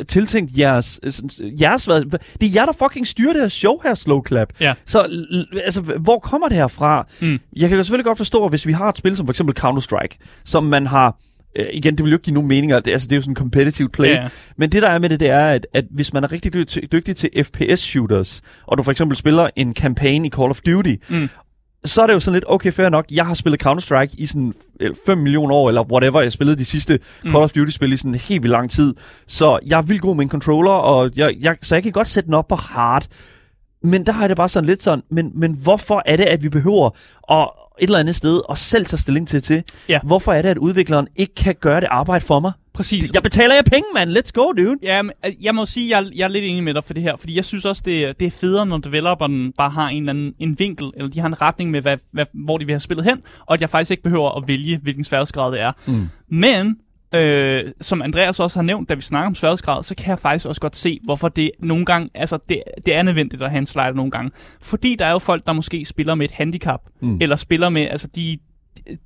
[0.08, 1.00] tiltænkt jeres,
[1.62, 2.02] jeres, hvad,
[2.42, 4.54] det er jer, der fucking styrer det her show her, Slow Clap.
[4.60, 4.74] Ja.
[4.86, 5.08] Så,
[5.64, 7.08] altså, hvor kommer det her fra?
[7.22, 7.40] Mm.
[7.56, 10.42] Jeg kan jo selvfølgelig godt forstå, hvis vi har et spil som for eksempel Counter-Strike,
[10.46, 11.18] som man har,
[11.56, 13.32] øh, igen, det vil jo ikke give nogen mening, det, altså, det er jo sådan
[13.32, 14.28] en competitive play, Ja.
[14.58, 16.88] men det der er med det, det er, at, at hvis man er rigtig dy-
[16.92, 21.30] dygtig til FPS-shooters, og du for eksempel spiller en campaign i Call of Duty, Mm.
[21.86, 24.54] så er det jo sådan lidt, okay, fair nok, jeg har spillet Counter-Strike i sådan
[25.06, 27.32] 5 millioner år, eller whatever, jeg spillede de sidste mm.
[27.32, 28.94] Call of Duty-spil i sådan helt vildt lang tid,
[29.28, 32.08] så jeg er vildt god med en controller, og jeg, jeg, så jeg kan godt
[32.08, 33.06] sætte den op på hard,
[33.84, 36.44] men der har jeg det bare sådan lidt sådan, men, men hvorfor er det, at
[36.44, 36.90] vi behøver
[37.32, 40.00] at et eller andet sted og selv tage stilling til til, Ja.
[40.04, 42.52] hvorfor er det, at udvikleren ikke kan gøre det arbejde for mig?
[42.74, 43.12] Præcis.
[43.14, 44.18] Jeg betaler jer penge, mand.
[44.18, 44.76] Let's go, dude.
[44.84, 47.04] Ja, men, øh, jeg må sige, jeg, jeg er lidt enig med dig for det
[47.04, 50.10] her, fordi jeg synes også, det, det er federe, når developeren bare har en eller
[50.14, 52.80] anden en vinkel, eller de har en retning med, hvad, hvad, hvor de vil have
[52.80, 55.72] spillet hen, og at jeg faktisk ikke behøver at vælge, hvilken sværhedsgrad det er.
[55.86, 56.10] Mm.
[56.30, 56.78] Men,
[57.14, 60.46] øh, som Andreas også har nævnt, da vi snakker om sværhedsgrad, så kan jeg faktisk
[60.46, 63.66] også godt se, hvorfor det nogle gange, altså det, det er nødvendigt at have en
[63.66, 64.32] slider nogle gange.
[64.62, 67.18] Fordi der er jo folk, der måske spiller med et handicap, mm.
[67.22, 68.38] eller spiller med, altså de,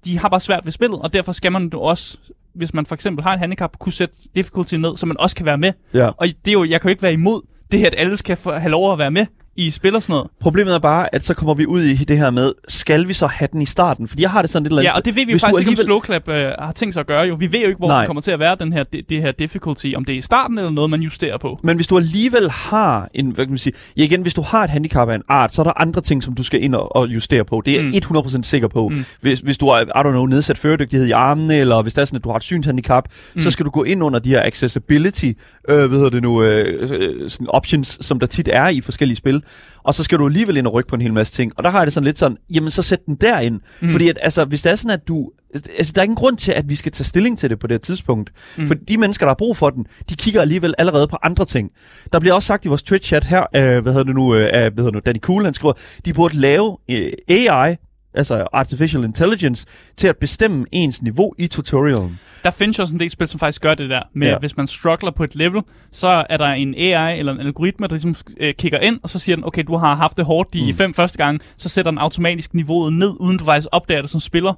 [0.06, 2.18] de har bare svært ved spillet, og derfor skal man jo også
[2.56, 5.46] hvis man for eksempel har et handicap, kunne sætte difficulty ned, så man også kan
[5.46, 5.74] være med.
[5.94, 6.08] Ja.
[6.08, 7.42] Og det er jo, jeg kan jo ikke være imod
[7.72, 9.26] det her, at alle skal få, have lov at være med
[9.58, 10.28] i spil og sådan noget.
[10.42, 13.28] Problemet er bare, at så kommer vi ud i det her med, skal vi så
[13.28, 14.08] have den i starten?
[14.08, 15.60] Fordi jeg har det sådan lidt eller andet Ja, og det ved vi jo faktisk
[15.60, 17.36] ikke, om alligevel- Slowclap øh, har tænkt sig at gøre jo.
[17.40, 18.00] Vi ved jo ikke, hvor Nej.
[18.00, 20.22] det kommer til at være, den her, det, det her difficulty, om det er i
[20.22, 21.60] starten eller noget, man justerer på.
[21.64, 24.64] Men hvis du alligevel har en, hvad kan man sige, ja igen, hvis du har
[24.64, 26.96] et handicap af en art, så er der andre ting, som du skal ind og,
[26.96, 27.62] og justere på.
[27.66, 28.18] Det er jeg Mm.
[28.18, 28.90] 100% sikker på.
[28.90, 29.06] Mm.
[29.22, 32.06] Hvis, hvis du har, I don't know, nedsat førerdygtighed i armene, eller hvis det er
[32.06, 33.42] sådan, at du har et synshandicap, mm.
[33.42, 35.32] så skal du gå ind under de her accessibility,
[35.70, 39.18] øh, hvad hedder det nu, øh, øh, sådan options, som der tit er i forskellige
[39.18, 39.42] spil.
[39.84, 41.52] Og så skal du alligevel ind og rykke på en hel masse ting.
[41.58, 43.60] Og der har jeg det sådan lidt sådan, jamen så sæt den derind.
[43.82, 43.90] Mm.
[43.90, 45.32] Fordi at, altså, hvis det er sådan, at du...
[45.78, 47.74] Altså, der er ingen grund til, at vi skal tage stilling til det på det
[47.74, 48.32] her tidspunkt.
[48.58, 48.68] Mm.
[48.68, 51.72] For de mennesker, der har brug for den, de kigger alligevel allerede på andre ting.
[52.14, 54.62] Der bliver også sagt i vores Twitch-chat her, øh, hvad hedder det nu, øh, hvad
[54.62, 55.74] hedder det nu, Danny Cool, han skriver,
[56.06, 57.76] de burde lave øh, AI,
[58.18, 59.66] altså Artificial Intelligence,
[59.98, 62.20] til at bestemme ens niveau i tutorialen.
[62.44, 64.02] Der findes jo også en del spil, som faktisk gør det der.
[64.16, 64.38] Med, Ja.
[64.38, 67.94] hvis man struggler på et level, så er der en AI eller en algoritme, der
[67.94, 70.66] ligesom øh, kigger ind, og så siger den, okay, du har haft det hårdt de
[70.72, 70.74] mm.
[70.78, 74.20] fem første gange, så sætter den automatisk niveauet ned, uden du faktisk opdager det som
[74.20, 74.54] spiller.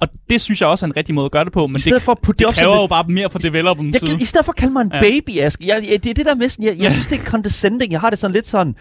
[0.00, 1.78] Og det synes jeg også er en rigtig måde at gøre det på, men I
[1.80, 3.92] stedet det, for at putte det det op kræver lidt- jo bare mere for developeren
[3.94, 4.20] Jeg.
[4.20, 4.96] I stedet for at kalde mig en ja.
[4.96, 5.00] Ja.
[5.02, 5.60] baby, Ask.
[5.60, 7.92] Jeg, jeg, det er det der med sådan, jeg, jeg synes, det er condescending.
[7.92, 8.74] Jeg har det sådan lidt sådan...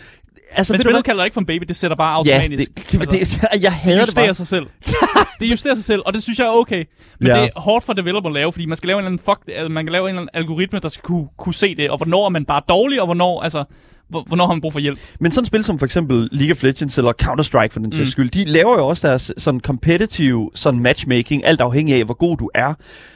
[0.56, 0.92] Altså, Men du hvad?
[0.92, 2.72] spillet kalder ikke for en baby, det sætter bare Ja, automatisk.
[2.76, 4.34] det, det, det, jeg det hader det justerer bare.
[4.34, 4.66] sig selv.
[5.40, 6.84] det justerer sig selv, og det synes jeg er okay.
[7.20, 7.36] Men Ja.
[7.36, 7.42] ja.
[7.44, 9.40] det er hårdt for developer at lave, fordi man skal lave en eller anden, fuck,
[9.48, 11.98] altså, man kan lave en eller anden algoritme, der skal kunne, kunne se det, og
[11.98, 13.64] hvornår er man bare dårlig, og hvornår, altså,
[14.10, 15.00] hvor- hvornår har man brug for hjælp.
[15.20, 18.30] Men sådan spil som for eksempel League of Legends eller Counter-Strike for den sags skyld,
[18.30, 22.50] de laver jo også deres sådan competitive sådan matchmaking, alt afhængig af, hvor god du
[22.56, 22.74] er.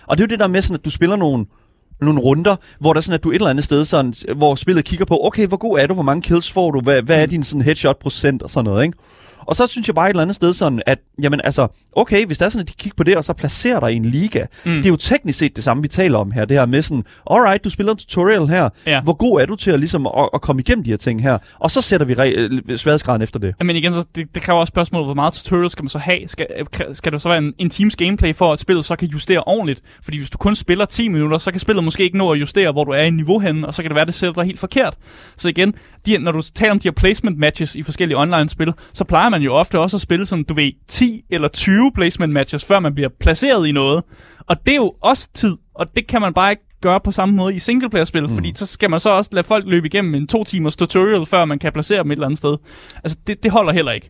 [0.08, 1.46] Og det er jo det der med sådan, at du spiller nogle
[2.02, 4.86] nogle runder, hvor der er sådan, at du et eller andet sted, sådan, hvor spillet
[4.86, 7.26] kigger på, okay, hvor god er du, hvor mange kills får du, hvad, hvad er
[7.26, 8.98] din sådan headshot-procent og sådan noget, ikke?
[9.48, 12.38] Og så synes jeg bare et eller andet sted sådan, at jamen altså, okay, hvis
[12.38, 14.46] det er sådan, at de kigger på det, og så placerer dig i en liga,
[14.66, 14.72] mm.
[14.72, 17.04] det er jo teknisk set det samme, vi taler om her, det her med sådan,
[17.32, 19.02] alright, du spiller en tutorial her, Ja.
[19.02, 21.38] hvor god er du til at, ligesom, at, at komme igennem de her ting her,
[21.60, 23.54] og så sætter vi re- øh, sværhedsgraden efter det.
[23.60, 26.28] Men igen, så det, det kræver også spørgsmålet, hvor meget tutorial skal man så have?
[26.28, 29.08] Skal, øh, skal der så være en, en teams gameplay for, at spillet så kan
[29.08, 29.82] justere ordentligt?
[30.04, 32.72] Fordi hvis du kun spiller 10 minutter, så kan spillet måske ikke nå at justere,
[32.72, 34.60] hvor du er i niveau henne, og så kan det være, det sætter dig helt
[34.60, 34.98] forkert.
[35.38, 35.74] Så igen,
[36.06, 39.42] de, når du taler om de her placement matches i forskellige online-spil, så plejer man
[39.42, 42.96] jo ofte også at spille sådan, du ved, 10 eller 20 placement matches, før man
[42.96, 44.04] bliver placeret i noget.
[44.48, 47.36] Og det er jo også tid, og det kan man bare ikke gøre på samme
[47.36, 48.36] måde i singleplayer-spil, mm.
[48.36, 51.46] fordi så skal man så også lade folk løbe igennem en to timers tutorial, før
[51.46, 52.58] man kan placere dem et eller andet sted.
[53.04, 54.10] Altså, det, det holder heller ikke.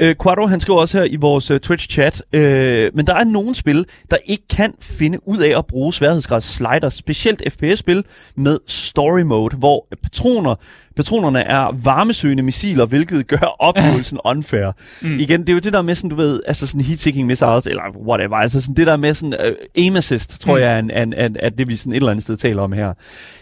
[0.00, 3.54] Øh, Quadro, han skriver også her i vores uh, Twitch-chat, øh, men der er nogle
[3.54, 8.04] spil, der ikke kan finde ud af at bruge sværhedsgrads sliders, specielt FPS-spil
[8.36, 10.54] med story mode, hvor patroner,
[10.96, 14.72] patronerne er varmesøgende missiler, hvilket gør oplevelsen unfair.
[15.02, 15.18] Mm.
[15.18, 17.82] Igen, det er jo det der med sådan, du ved, altså sådan heat-seeking missiles, eller
[18.06, 20.60] whatever, altså sådan det der med sådan uh, aim assist, tror Mm.
[20.62, 22.92] jeg, er, en- er, er det, vi sådan et eller andet sted taler om her.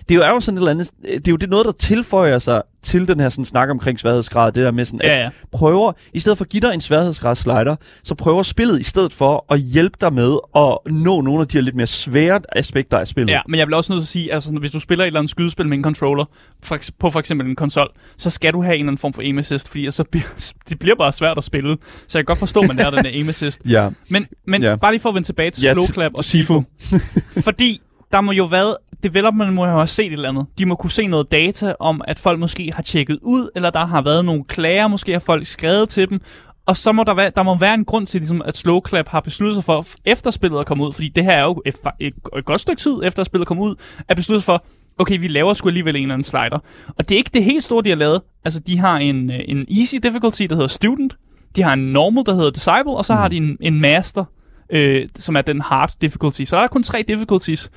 [0.08, 1.72] Det er jo, er jo sådan et eller andet, det er jo det noget, der
[1.72, 5.22] tilføjer sig til den her sådan snak omkring sværhedsgrad, det der med sådan, at Ja,
[5.22, 5.28] ja.
[5.52, 9.52] prøver, i stedet for at give dig en sværhedsgrad-slider, så prøver spillet i stedet for
[9.52, 13.08] at hjælpe dig med at nå nogle af de her lidt mere svære aspekter af
[13.08, 13.32] spillet.
[13.32, 15.20] Ja, men jeg vil også nødt til at sige, altså hvis du spiller et eller
[15.20, 16.24] andet skydespil med en controller,
[16.62, 19.22] for, på for eksempel en konsol, så skal du have en eller anden form for
[19.22, 20.24] aim assist, fordi så bliver,
[20.68, 21.76] det bliver bare svært at spille.
[22.08, 23.60] Så jeg kan godt forstå, at man lærer den aim assist.
[23.70, 23.88] ja.
[24.08, 24.76] Men, men Ja.
[24.76, 26.64] bare lige for at vende tilbage til Ja, t- Slowclap og Sifu.
[27.44, 27.80] Fordi
[28.12, 30.46] der må jo være, developerne må jo have set et eller andet.
[30.58, 33.86] De må kunne se noget data om, at folk måske har tjekket ud, eller der
[33.86, 36.20] har været nogle klager, måske har folk skrevet til dem,
[36.66, 39.20] og så må der, være, der må være en grund til, ligesom, at Slowclap har
[39.20, 42.14] besluttet sig for, efter spillet er kommet ud, fordi det her er jo et, et,
[42.36, 43.74] et godt stykke tid efter at spillet kom ud,
[44.08, 44.64] at beslutte sig for,
[45.00, 46.58] okay, vi laver sgu alligevel en eller anden slider.
[46.88, 48.20] Og det er ikke det helt store, de har lavet.
[48.44, 51.16] Altså, de har en, øh, en easy difficulty, der hedder student,
[51.56, 53.18] de har en normal, der hedder disciple, og så mm.
[53.18, 54.24] har de en, en master,
[54.70, 56.44] øh, som er den hard difficulty.
[56.44, 57.70] Så der er kun tre difficulties.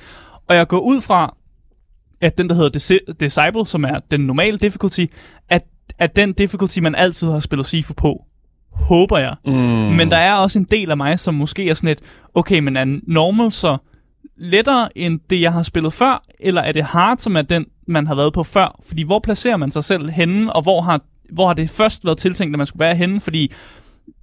[0.48, 1.36] Og jeg går ud fra,
[2.20, 5.04] at den, der hedder Disciple, som er den normale difficulty,
[5.48, 5.62] at,
[5.98, 8.24] at den difficulty, man altid har spillet Sifu på.
[8.72, 9.34] Håber jeg.
[9.46, 9.52] Mm.
[9.96, 11.98] Men der er også en del af mig, som måske er sådan et,
[12.34, 13.76] okay, men er normal så
[14.36, 18.06] lettere end det, jeg har spillet før, eller er det hard, som er den, man
[18.06, 18.80] har været på før?
[18.86, 21.00] Fordi hvor placerer man sig selv henne, og hvor har,
[21.32, 23.20] hvor har det først været tiltænkt, at man skulle være henne?
[23.20, 23.52] Fordi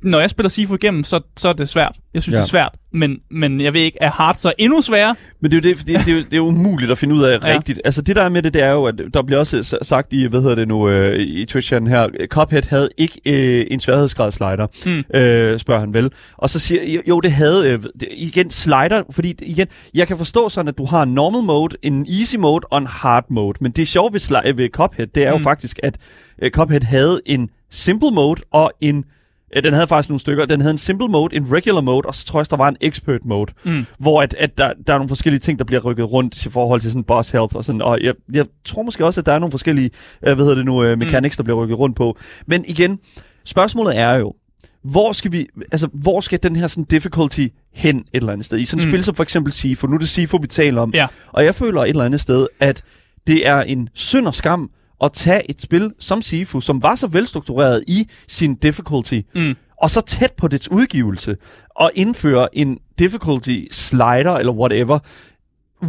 [0.04, 1.96] når jeg spiller Sifu igennem, så, så er det svært.
[2.14, 2.38] Jeg synes, Ja.
[2.38, 5.16] det er svært, men, men jeg ved ikke, er hard så endnu sværere?
[5.42, 7.16] Men det er jo det, fordi det er, jo, det er jo umuligt at finde
[7.16, 7.54] ud af Ja.
[7.58, 7.82] rigtigt.
[7.86, 10.26] Altså det der er med det, det er jo, at der bliver også sagt i,
[10.28, 14.68] hvad hedder det nu, øh, i twitch her, Cuphead havde ikke øh, en sværhedsgrad slider,
[14.86, 15.20] Mm.
[15.20, 16.12] øh, spørger han vel.
[16.38, 17.80] Og så siger jo, det havde, øh,
[18.18, 22.06] igen, slider, fordi igen, jeg kan forstå sådan, at du har en normal mode, en
[22.20, 23.58] easy mode og en hard mode.
[23.62, 25.44] Men det sjove ved, sli- ved Cuphead, det er jo Mm.
[25.44, 25.98] faktisk, at
[26.42, 29.06] øh, Cuphead havde en simple mode og en
[29.64, 30.46] Den havde faktisk nogle stykker.
[30.46, 32.78] Den havde en simple mode, en regular mode, og så tror jeg, der var en
[32.82, 33.86] expert mode, Mm.
[34.00, 36.82] hvor at, at der, der er nogle forskellige ting, der bliver rykket rundt i forhold
[36.82, 37.82] til sådan boss health og sådan.
[37.82, 39.90] Og jeg, jeg tror måske også, at der er nogle forskellige,
[40.28, 42.18] øh, hvad hedder det nu, øh, mechanics, der bliver rykket rundt på.
[42.46, 43.00] Men igen,
[43.46, 44.34] spørgsmålet er jo,
[44.84, 48.58] hvor skal vi, altså, hvor skal den her sådan difficulty hen et eller andet sted?
[48.60, 48.92] I sådan et Mm.
[48.92, 50.92] spil som for eksempel Sifu, nu er det Sifu, vi taler om.
[50.94, 51.08] Ja.
[51.28, 52.84] Og jeg føler et eller andet sted, at
[53.28, 54.70] det er en synd og skam
[55.04, 59.56] at tage et spil som Sifu, som var så velstruktureret i sin difficulty, Mm.
[59.82, 61.38] og så tæt på dets udgivelse,
[61.76, 65.00] og indføre en difficulty slider eller whatever,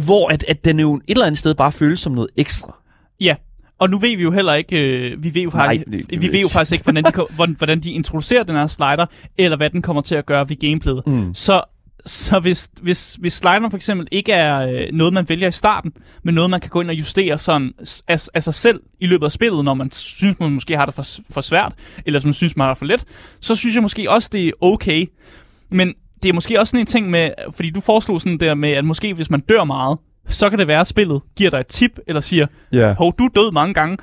[0.05, 2.75] hvor at, at den jo et eller andet sted bare føles som noget ekstra.
[3.21, 3.35] Ja,
[3.79, 6.21] og nu ved vi jo heller ikke, øh, vi ved jo Nej, faktisk, det- det
[6.21, 9.05] vi ved jo faktisk ikke, hvordan de, hvordan de introducerer den her slider,
[9.37, 11.01] eller hvad den kommer til at gøre ved gameplayet.
[11.07, 11.33] Mm.
[11.33, 11.61] Så,
[12.05, 15.91] så hvis, hvis, hvis slideren for eksempel ikke er øh, noget, man vælger i starten,
[16.23, 17.71] men noget, man kan gå ind og justere sådan
[18.07, 20.93] af, af sig selv i løbet af spillet, når man synes, man måske har det
[20.95, 21.73] for, for svært,
[22.05, 23.05] eller hvis man synes, man har det for let,
[23.39, 25.05] så synes jeg måske også, det er okay.
[25.69, 28.69] Men det er måske også sådan en ting med, fordi du foreslog sådan der med,
[28.71, 31.67] at måske hvis man dør meget, så kan det være, at spillet giver dig et
[31.67, 32.93] tip, eller siger, Ja.
[32.93, 33.97] hov, du er død mange gange.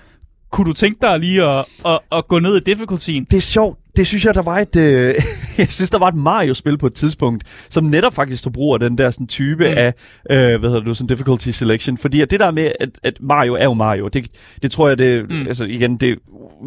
[0.52, 3.24] Kunne du tænke dig lige at, at, at gå ned i difficultyen?
[3.24, 3.78] Det er sjovt.
[4.00, 4.76] Det synes jeg, der var et...
[4.76, 5.14] Øh,
[5.58, 8.80] jeg synes, der var et Mario-spil på et tidspunkt, som netop faktisk tog brug af
[8.80, 9.74] den der sådan, type Mm.
[9.76, 9.94] af,
[10.30, 11.98] øh, hvad hedder det, sådan difficulty selection.
[11.98, 14.26] Fordi at det der med, at, at Mario er jo Mario, det,
[14.62, 15.30] det tror jeg, det...
[15.30, 15.46] Mm.
[15.46, 16.18] Altså igen, det,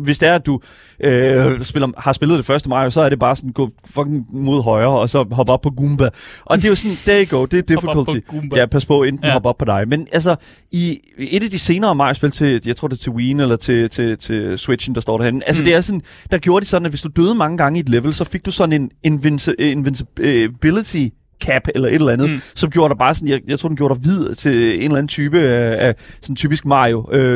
[0.03, 0.59] hvis det er, at du
[1.03, 4.63] øh, spiller, har spillet det første Mario, så er det bare sådan, gå fucking mod
[4.63, 6.09] højre, og så hoppe op på Goomba.
[6.45, 8.17] Og det er jo sådan, there you go, det er difficulty.
[8.55, 9.31] Ja, pas på, enten Ja.
[9.33, 9.83] hoppe op på dig.
[9.87, 10.35] Men altså,
[10.71, 13.89] i et af de senere Mario-spil til, jeg tror det er til Wii eller til,
[13.89, 15.47] til, til Switchen, der står derhenne.
[15.47, 15.65] Altså mm.
[15.65, 17.89] det er sådan, der gjorde de sådan, at hvis du døde mange gange i et
[17.89, 21.07] level, så fik du sådan en invinci- øh, invincibility
[21.43, 22.39] cap eller et eller andet, Mm.
[22.55, 24.95] som gjorde dig bare sådan, jeg, jeg tror den gjorde dig hvid til en eller
[24.97, 27.35] anden type af, af sådan typisk Mario øh,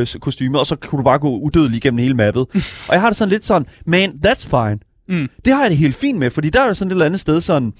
[0.55, 2.41] og så kunne du bare gå udødelig gennem hele mappet.
[2.89, 4.79] og jeg har det sådan lidt sådan, man, that's fine.
[5.09, 5.27] Mm.
[5.45, 7.19] Det har jeg det helt fint med, fordi der er jo sådan et eller andet
[7.19, 7.73] sted sådan,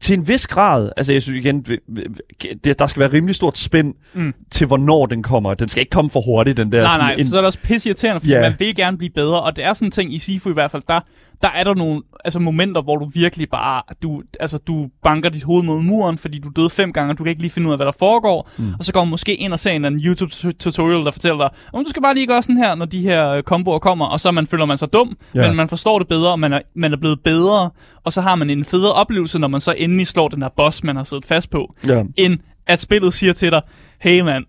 [0.00, 1.62] til en vis grad, altså jeg synes igen,
[2.64, 4.34] det, der skal være rimelig stort spænd Mm.
[4.50, 5.54] til, hvornår den kommer.
[5.54, 6.82] Den skal ikke komme for hurtigt, den der.
[6.82, 8.40] Nej, sådan nej, en, så er det også pisse irriterende, fordi Ja.
[8.40, 10.70] man vil gerne blive bedre, og det er sådan en ting i Sifu i hvert
[10.70, 11.00] fald, der,
[11.42, 15.42] der er der nogle altså, momenter, hvor du virkelig bare, du, altså, du banker dit
[15.44, 17.72] hoved mod muren, fordi du døde fem gange, og du kan ikke lige finde ud
[17.72, 18.74] af, hvad der foregår, mm.
[18.78, 21.90] og så går man måske ind og ser en YouTube-tutorial, der fortæller dig, om du
[21.90, 24.46] skal bare lige gøre sådan her, når de her øh, komboer kommer, og så man
[24.46, 25.16] føler man sig dum.
[25.34, 25.46] Ja.
[25.48, 27.70] men man forstår det bedre, og man er, man er blevet bedre,
[28.04, 30.84] og så har man en federe oplevelse, når man så endelig slår den her boss,
[30.84, 32.04] man har siddet fast på, ja.
[32.16, 33.62] end at spillet siger til dig,
[33.98, 34.44] hey mand,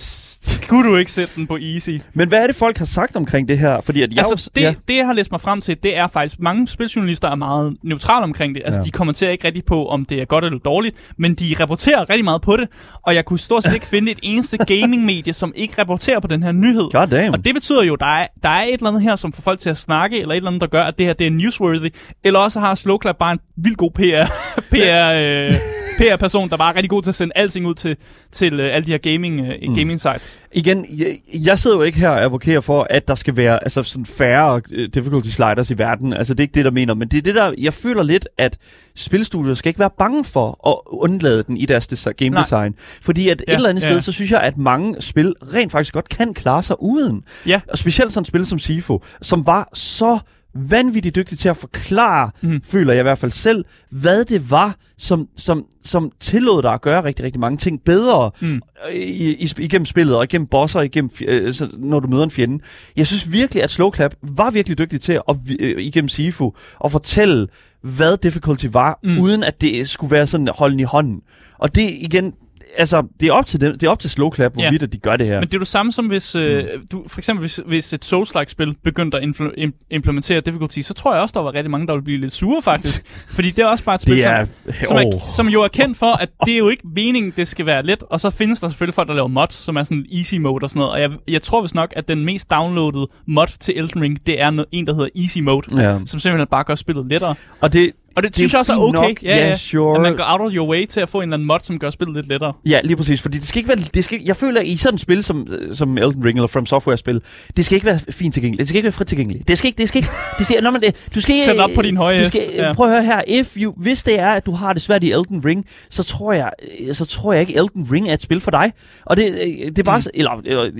[0.40, 1.90] skulle du ikke sætte den på easy?
[2.14, 3.80] Men hvad er det, folk har sagt omkring det her?
[3.80, 4.74] Fordi at jeg altså, også, det, ja.
[4.88, 8.22] det, jeg har læst mig frem til, det er faktisk, mange spiljournalister er meget neutrale
[8.22, 8.62] omkring det.
[8.64, 8.84] Altså, ja.
[8.84, 12.24] De kommenterer ikke rigtig på, om det er godt eller dårligt, men de rapporterer rigtig
[12.24, 12.68] meget på det,
[13.02, 16.42] og jeg kunne stort set ikke finde et eneste gaming-medie, som ikke rapporterer på den
[16.42, 16.90] her nyhed.
[16.92, 17.34] God damn.
[17.34, 19.60] Og det betyder jo, der er, der er et eller andet her, som får folk
[19.60, 21.94] til at snakke, eller et eller andet, der gør, at det her det er newsworthy,
[22.24, 24.32] eller også har Slowclap bare en vild god PR,
[24.72, 25.52] PR, øh,
[25.98, 27.96] PR-person, der bare er rigtig god til at sende alting ud til,
[28.32, 29.74] til øh, alle de her gaming, øh, Mm.
[29.90, 30.38] Gaming sites.
[30.52, 33.82] Igen, jeg, jeg sidder jo ikke her og advokerer for, at der skal være altså,
[33.82, 36.12] sådan færre uh, difficulty sliders i verden.
[36.12, 36.94] Altså, det er ikke det, der mener.
[36.94, 37.52] Men det er det, der...
[37.58, 38.58] Jeg føler lidt, at
[38.96, 42.42] spilstudier skal ikke være bange for at undlade den i deres desi- game Nej.
[42.42, 42.74] design.
[43.02, 43.90] Fordi at Ja, et eller andet ja.
[43.90, 47.22] sted, så synes jeg, at mange spil rent faktisk godt kan klare sig uden.
[47.46, 47.60] Ja.
[47.68, 50.18] Og specielt sådan et spil som Sifo, som var så
[50.54, 52.60] vanvittigt dygtig til at forklare, Mm.
[52.64, 56.80] føler jeg i hvert fald selv, hvad det var, som, som, som tillod dig at
[56.80, 58.60] gøre rigtig, rigtig mange ting bedre Mm.
[58.92, 62.64] i, i, igennem spillet, og igennem bosser, igennem, øh, så, når du møder en fjende.
[62.96, 66.52] Jeg synes virkelig, at Slowclap var virkelig dygtig til at, øh, igennem Sifu
[66.84, 67.46] at fortælle,
[67.82, 69.18] hvad difficulty var, mm.
[69.18, 71.20] uden at det skulle være sådan holden i hånden.
[71.58, 72.32] Og det igen,
[72.76, 74.62] altså, det er op til, dem, det er op til Slowclap, Ja.
[74.62, 75.40] hvorvidt at de gør det her.
[75.40, 78.04] Men det er jo det samme som hvis, øh, du, for eksempel hvis, hvis et
[78.04, 81.86] Souls-like-spil begyndte at influ- im- implementere difficulty, så tror jeg også, der var rigtig mange,
[81.86, 83.02] der ville blive lidt sure faktisk.
[83.36, 84.44] fordi det er også bare et spil, det er...
[84.44, 84.54] som,
[84.84, 87.66] som, er, som jo er kendt for, at det er jo ikke meningen, det skal
[87.66, 88.02] være let.
[88.10, 90.70] Og så findes der selvfølgelig folk, der laver mods, som er sådan easy mode og
[90.70, 90.92] sådan noget.
[90.92, 94.40] Og jeg, jeg tror vist nok, at den mest downloadede mod til Elden Ring, det
[94.42, 95.82] er no- en, der hedder easy mode.
[95.82, 95.98] Ja.
[96.06, 97.34] Som simpelthen bare gør spillet lettere.
[97.60, 98.98] Og det, Og det, Det synes jeg også er okay.
[98.98, 99.22] nok.
[99.22, 99.96] Ja, sure.
[99.96, 101.78] At man går out of your way til at få en eller anden mod, som
[101.78, 102.52] gør spillet lidt lettere.
[102.66, 105.00] Ja, lige præcis, fordi det skal ikke være, det skal, jeg føler, i sådan et
[105.00, 107.20] spil som, som Elden Ring eller From Software-spil,
[107.56, 108.58] det skal ikke være fint tilgængeligt.
[108.58, 109.48] Det skal ikke være frit tilgængeligt.
[109.48, 110.82] Det skal ikke, det skal ikke, det skal, når man,
[111.14, 112.72] du skal Sæt op på din høje du skal, ja.
[112.72, 115.12] Prøv at høre her, if you, hvis det er, at du har det svært i
[115.12, 116.50] Elden Ring, så tror jeg,
[116.92, 118.72] så tror jeg ikke, Elden Ring er et spil for dig.
[119.06, 119.32] Og det,
[119.66, 120.10] det er bare, mm.
[120.14, 120.30] eller,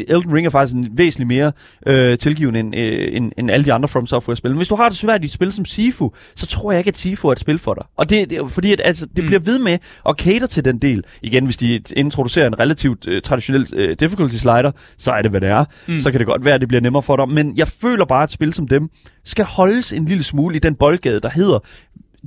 [0.09, 1.53] Elden Ring er faktisk en væsentligt mere
[1.87, 4.51] øh, tilgivende end, øh, end, end alle de andre From Software-spil.
[4.51, 6.89] Men hvis du har det svært i et spil som Sifu, så tror jeg ikke,
[6.89, 7.85] at Sifu er et spil for dig.
[7.97, 9.27] Og det, det fordi, at, altså, det Mm.
[9.27, 9.79] bliver ved med
[10.09, 11.05] at cater til den del.
[11.23, 15.41] Igen, hvis de introducerer en relativt øh, traditionel øh, difficulty slider, så er det, hvad
[15.41, 15.65] det er.
[15.89, 15.99] Mm.
[15.99, 17.29] Så kan det godt være, at det bliver nemmere for dig.
[17.29, 18.89] Men jeg føler bare, at et spil som dem
[19.25, 21.59] skal holdes en lille smule i den boldgade, der hedder,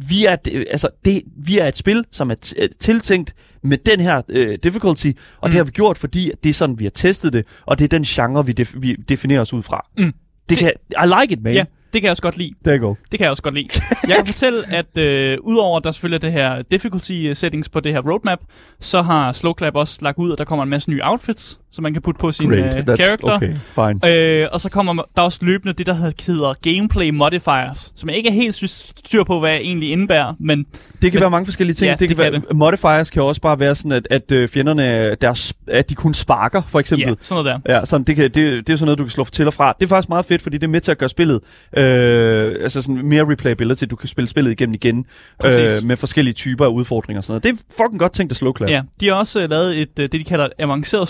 [0.09, 3.77] vi er, øh, altså, det, vi er et spil, som er t- øh, tiltænkt med
[3.77, 5.51] den her øh, difficulty, og Mm.
[5.51, 7.89] det har vi gjort, fordi det er sådan, vi har testet det, og det er
[7.89, 9.85] den genre, vi, def- vi definerer os ud fra.
[9.97, 10.03] Mm.
[10.03, 10.13] Det,
[10.49, 11.53] Det- kan, I like it, man.
[11.53, 12.53] Ja, det kan jeg også godt lide.
[12.65, 12.95] there you go.
[13.11, 13.67] Det kan jeg også godt lide.
[14.07, 17.91] Jeg kan fortælle, at øh, udover der selvfølgelig er det her difficulty settings på det
[17.91, 18.39] her roadmap,
[18.79, 21.93] så har Slowclap også lagt ud, at der kommer en masse nye outfits, som man
[21.93, 22.73] kan putte på sin øh, Great.
[22.89, 23.31] That's character.
[23.35, 23.55] okay.
[23.55, 24.41] Fine.
[24.41, 28.29] Øh, og så kommer der også løbende det, der hedder gameplay modifiers, som jeg ikke
[28.29, 30.65] er helt styr på, hvad det egentlig indebærer, men Det
[31.01, 31.85] kan Men- være mange forskellige ting.
[31.85, 34.31] Ja, Ja, det kan det være, kan Modifiers kan også bare være sådan, at, at
[34.31, 37.07] øh, fjenderne, deres, at de kun sparker, for eksempel.
[37.09, 37.75] ja, sådan noget der.
[37.79, 39.73] Ja, sådan, det, kan, det, det er sådan noget, du kan slå til og fra.
[39.79, 41.39] Det er faktisk meget fedt, fordi det er med til at gøre spillet,
[41.77, 45.05] øh, altså sådan mere replayability, du kan spille spillet igennem igen,
[45.39, 45.81] Præcis.
[45.83, 47.43] øh, med forskellige typer af udfordringer og sådan noget.
[47.43, 48.69] Det er fucking godt tænkt at slå klap.
[48.69, 51.07] Ja, de har også øh, lavet et, øh, det, de kalder et avanceret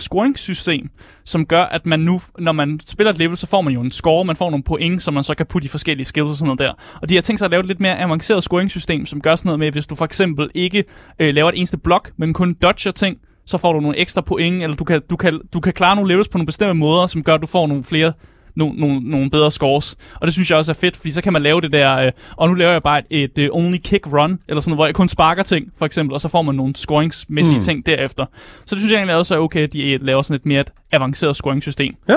[0.56, 0.90] system,
[1.26, 3.92] som gør, at man nu, når man spiller et level, så får man jo en
[3.92, 6.48] score, man får nogle point, som man så kan putte i forskellige skills og sådan
[6.48, 6.74] noget der.
[7.02, 9.48] Og de har tænkt sig at lave et lidt mere avanceret scoring-system, som gør sådan
[9.48, 10.84] noget med, hvis du for eksempel ikke
[11.20, 14.64] øh, laver et eneste blok, men kun dodger ting, så får du nogle ekstra point,
[14.64, 17.24] eller du kan, du kan, du kan klare nogle levels på nogle bestemte måder, som
[17.24, 18.14] gør, at du får nogle flere
[18.56, 19.96] nogle, nogle, nogle bedre scores.
[20.16, 22.12] Og det synes jeg også er fedt, fordi så kan man lave det der, øh,
[22.36, 24.86] og nu laver jeg bare et, et uh, only kick run, eller sådan noget, hvor
[24.86, 27.60] jeg kun sparker ting, for eksempel, og så får man nogle scoringsmæssige mm.
[27.60, 27.64] Mm.
[27.64, 28.26] ting derefter.
[28.66, 30.64] Så det synes jeg egentlig også er okay, at de øh, laver sådan et mere
[30.92, 31.96] avanceret scoring-system.
[32.10, 32.16] Ja.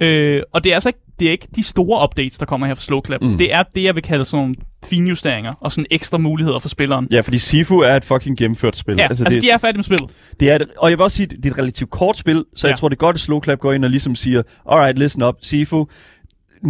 [0.00, 2.74] Øh, og det er altså ikke, det er ikke de store updates, der kommer her
[2.74, 3.22] fra Slowclap.
[3.22, 3.28] Mm.
[3.28, 3.38] Mm.
[3.38, 4.54] Det er det, jeg vil kalde sådan nogle
[4.84, 7.08] finjusteringer, og sådan ekstra muligheder for spilleren.
[7.10, 8.96] Ja, fordi Sifu er et fucking gennemført spil.
[8.98, 10.10] Ja, altså, altså det, de er færdige med spillet.
[10.40, 12.66] det er et, og jeg vil også sige, det er et relativt kort spil, så
[12.66, 12.70] Ja.
[12.70, 15.22] jeg tror, det er godt, at Slow Clap går ind og ligesom siger, alright, listen
[15.22, 15.86] up, Sifu,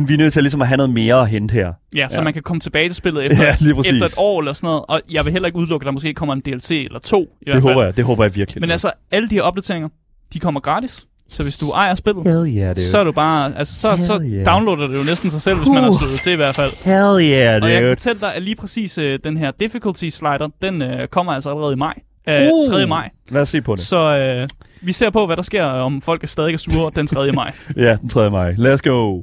[0.06, 1.72] vi er nødt til ligesom at have noget mere at hente her.
[1.96, 2.24] Ja, så Ja.
[2.24, 4.82] man kan komme tilbage til spillet efter, Ja, efter et år eller sådan noget.
[4.88, 7.22] Og jeg vil heller ikke udelukke, at der måske kommer en DLC eller to.
[7.22, 7.74] I hvert Det fald.
[7.74, 8.60] håber jeg, det håber jeg virkelig.
[8.60, 9.88] Men altså, alle de her opdateringer,
[10.32, 11.06] de kommer gratis.
[11.28, 12.84] Så hvis du ejer spillet, Hell yeah, dude.
[12.84, 14.46] så er du bare, altså så, så yeah.
[14.46, 16.72] downloader det jo næsten sig selv, hvis man har slået til i hvert fald.
[16.84, 17.88] Hell yeah, Og jeg kan dude.
[17.96, 21.72] fortælle dig, at lige præcis øh, den her difficulty slider, den øh, kommer altså allerede
[21.72, 21.94] i maj.
[22.28, 22.72] Øh, Uh.
[22.72, 22.86] 3.
[22.86, 23.10] maj.
[23.30, 23.84] Lad os se på det.
[23.84, 24.48] Så øh,
[24.82, 27.32] vi ser på, hvad der sker, om folk er stadig er sure den 3.
[27.32, 27.52] maj.
[27.76, 28.30] Ja, den 3.
[28.30, 28.52] maj.
[28.52, 29.20] Let's go.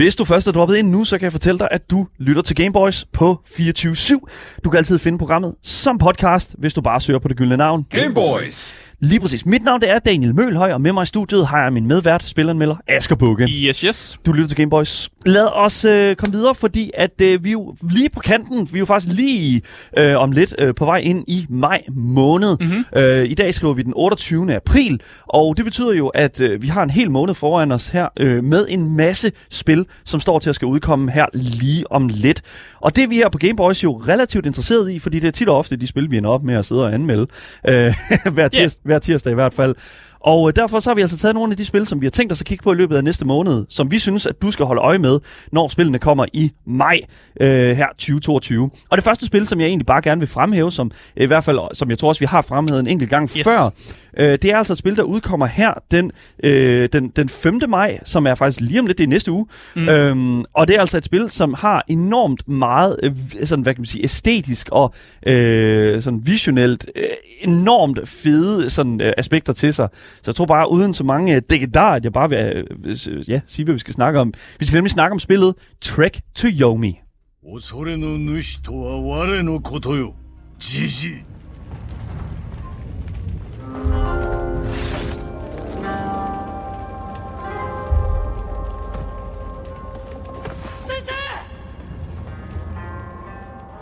[0.00, 2.42] Hvis du først er droppet ind nu, så kan jeg fortælle dig, at du lytter
[2.42, 4.60] til Gameboys på 24-7.
[4.64, 7.86] Du kan altid finde programmet som podcast, hvis du bare søger på det gyldne navn.
[7.90, 8.89] Gameboys!
[9.02, 9.46] Lige præcis.
[9.46, 12.22] Mit navn det er Daniel Mølhøj, og med mig i studiet har jeg min medvært,
[12.22, 13.44] spilleranmelder Asger Bukke.
[13.44, 14.18] Yes, yes.
[14.26, 15.10] Du lytter til Gameboys.
[15.26, 18.68] Lad os øh, komme videre, fordi at øh, vi er jo lige på kanten.
[18.72, 19.62] Vi er jo faktisk lige
[19.98, 22.56] øh, om lidt øh, på vej ind i maj måned.
[22.60, 22.84] Mm-hmm.
[22.96, 24.54] Øh, I dag skriver vi den 28.
[24.54, 28.08] april, og det betyder jo, at øh, vi har en hel måned foran os her
[28.20, 32.42] øh, med en masse spil, som står til at skal udkomme her lige om lidt.
[32.80, 35.48] Og det er vi her på Gameboys jo relativt interesseret i, fordi det er tit
[35.48, 37.26] og ofte de spil, vi ender op med at sidde og anmelde.
[37.68, 37.94] Øh,
[38.34, 39.74] hver, tirs, hver tirsdag i hvert fald.
[40.20, 42.10] Og øh, derfor så har vi altså taget nogle af de spil, som vi har
[42.10, 44.50] tænkt os at kigge på i løbet af næste måned, som vi synes, at du
[44.50, 45.20] skal holde øje med,
[45.52, 47.00] når spillene kommer i maj
[47.40, 48.70] øh, her 2022.
[48.90, 51.58] Og det første spil, som jeg egentlig bare gerne vil fremhæve, som i hvert fald,
[51.74, 53.44] som jeg tror også, vi har fremhævet en enkelt gang Yes.
[53.44, 53.70] før,
[54.18, 56.12] øh, det er altså et spil, der udkommer her den,
[56.44, 57.60] øh, den, den 5.
[57.68, 59.46] maj, som er faktisk lige om lidt, det er næste uge.
[59.76, 59.88] Mm.
[59.88, 63.12] Øhm, og det er altså et spil, som har enormt meget, øh,
[63.44, 64.94] sådan, hvad kan man sige, æstetisk og
[65.26, 67.02] øh, sådan visionelt, øh,
[67.39, 69.89] enormt fede sådan, øh, aspekter til sig.
[69.93, 73.39] Så jeg tror bare, uden så mange øh, dækkedar, at jeg bare vil øh, ja,
[73.45, 74.33] sige, hvad vi skal snakke om.
[74.59, 77.01] Vi skal nemlig snakke om spillet Trek to Yomi.
[77.47, 80.15] 恐れの主とは我のことよ
[80.57, 81.23] じじい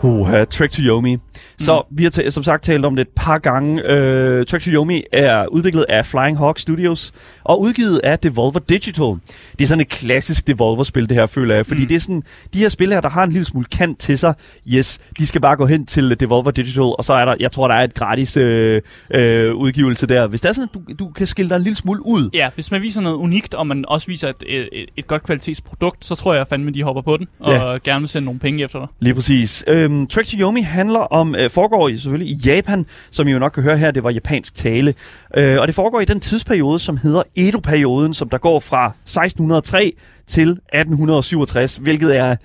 [0.02, 1.18] Uh, Trek to Yomi.
[1.59, 3.91] Så vi har som sagt talt om det et par gange.
[3.91, 7.11] Øh, Track to Yomi er udviklet af Flying Hawk Studios
[7.43, 9.05] og udgivet af Devolver Digital.
[9.05, 11.65] Det er sådan et klassisk Devolver-spil, det her, føler jeg.
[11.65, 11.87] Fordi mm.
[11.87, 12.23] det er sådan,
[12.53, 14.33] de her spil her, der har en lille smule kant til sig,
[14.73, 17.67] yes, de skal bare gå hen til Devolver Digital, og så er der, jeg tror,
[17.67, 18.81] der er et gratis øh,
[19.13, 20.27] øh, udgivelse der.
[20.27, 22.49] Hvis det er sådan, at du, du kan skille dig en lille smule ud, Ja,
[22.55, 26.15] hvis man viser noget unikt, og man også viser et, et, et godt kvalitetsprodukt, så
[26.15, 27.77] tror jeg fandme, de hopper på den, og Ja.
[27.83, 28.87] gerne vil sende nogle penge efter dig.
[28.99, 29.63] Lige præcis.
[29.67, 33.39] Øhm, Trek to Yomi handler om, øh, foregår i, selvfølgelig i Japan, som I jo
[33.39, 34.93] nok kan høre her, det var japansk tale.
[35.37, 39.93] Øh, og det foregår i den tidsperiode, som hedder Edo-perioden, som der går fra 1603
[40.27, 42.35] til 1867, hvilket er,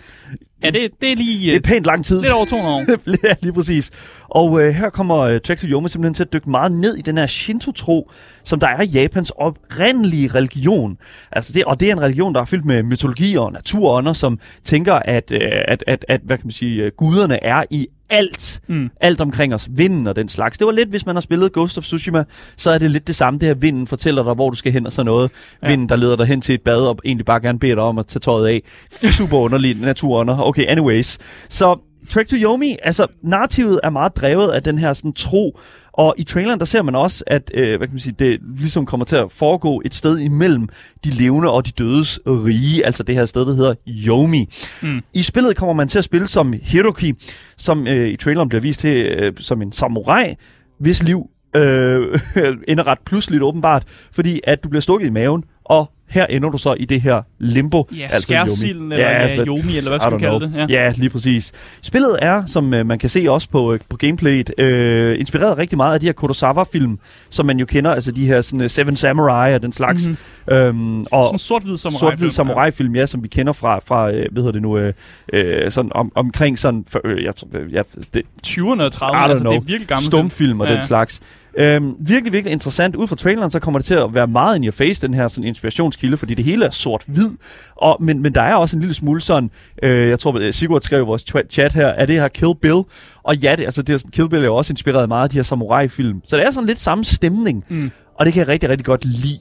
[0.64, 2.20] Ja, det, det er lige det er øh, pænt lang tid.
[2.20, 2.84] lidt over 200 år.
[3.28, 3.90] ja, lige præcis.
[4.28, 7.00] Og øh, her kommer øh, Trek to Yomi simpelthen til at dykke meget ned i
[7.02, 8.10] den her Shinto-tro,
[8.44, 10.96] som der er Japans oprindelige religion.
[11.32, 14.38] Altså det, og det er en religion, der er fyldt med mytologi og naturånder, som
[14.62, 18.60] tænker, at, øh, at, at, at hvad kan man sige, øh, guderne er i alt.
[18.68, 18.90] Mm.
[19.00, 19.68] Alt omkring os.
[19.70, 20.58] Vinden og den slags.
[20.58, 22.24] Det var lidt, hvis man har spillet Ghost of Tsushima,
[22.56, 23.38] så er det lidt det samme.
[23.38, 25.30] Det her vinden fortæller dig, hvor du skal hen og sådan noget.
[25.62, 25.68] Ja.
[25.68, 27.98] Vinden, der leder dig hen til et bad og egentlig bare gerne beder dig om
[27.98, 28.62] at tage tøjet af.
[28.90, 30.40] Super underlig naturånder.
[30.40, 31.18] Okay, anyways.
[31.48, 35.58] Så Trek to Yomi, altså narrativet er meget drevet af den her sådan tro,
[35.92, 38.86] og i traileren der ser man også, at øh, hvad kan man sige, det ligesom
[38.86, 40.68] kommer til at foregå et sted imellem
[41.04, 44.48] de levende og de dødes rige, altså det her sted, der hedder Yomi.
[44.82, 45.00] Mm.
[45.14, 47.12] I spillet kommer man til at spille som Hiroki,
[47.56, 50.34] som øh, i traileren bliver vist til øh, som en samurai,
[50.80, 51.26] hvis liv
[51.56, 52.20] øh,
[52.68, 53.82] ender ret pludseligt åbenbart,
[54.12, 57.22] fordi at du bliver stukket i maven, og her ender du så i det her
[57.38, 57.88] limbo.
[57.96, 60.50] Ja, altså skærsilden, eller ja, hvad- Yomi, eller hvad skal man kalde know.
[60.66, 60.70] det?
[60.70, 60.84] Ja.
[60.84, 61.52] Ja, lige præcis.
[61.82, 65.76] Spillet er, som øh, man kan se også på, øh, på gameplayet, øh, inspireret rigtig
[65.76, 66.98] meget af de her Kurosawa-film,
[67.30, 70.06] som man jo kender, altså de her sådan, uh, Seven Samurai og den slags.
[70.08, 70.16] Mhm.
[70.52, 71.98] Øhm, og Sådan sort-hvid samurai.
[72.00, 74.92] sort-hvid samurai-film, ja, som vi kender fra, fra øh, hvad hedder det nu, øh,
[75.32, 77.82] øh, sådan om, omkring sådan, for, øh, jeg øh, ja,
[78.14, 79.52] det, 20'erne og 30'erne, I don't altså det know.
[79.54, 80.86] er virkelig gammel stumfilm og Ja, den ja.
[80.86, 81.20] slags.
[81.58, 82.96] Øhm, virkelig, virkelig interessant.
[82.96, 85.28] Ud fra traileren, så kommer det til at være meget in your face, den her
[85.28, 87.30] sådan, inspirationskilde, fordi det hele er sort-hvid.
[87.76, 89.50] Og, men, men der er også en lille smule sådan,
[89.82, 92.82] øh, jeg tror, øh, Sigurd skrev i vores chat her, er det her Kill Bill?
[93.22, 95.30] Og ja, det, altså, det er, sådan- Kill Bill er jo også inspireret meget af
[95.30, 96.20] de her samurai-film.
[96.24, 97.64] Så det er sådan lidt samme stemning.
[97.68, 97.90] Mm.
[98.18, 99.38] Og det kan jeg rigtig, rigtig godt lide.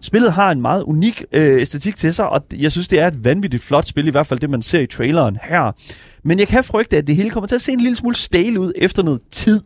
[0.00, 3.24] Spillet har en meget unik øh, æstetik til sig, og jeg synes, det er et
[3.24, 5.72] vanvittigt flot spil, i hvert fald det, man ser i traileren her.
[6.24, 8.60] Men jeg kan frygte, at det hele kommer til at se en lille smule stale
[8.60, 9.60] ud efter noget tid.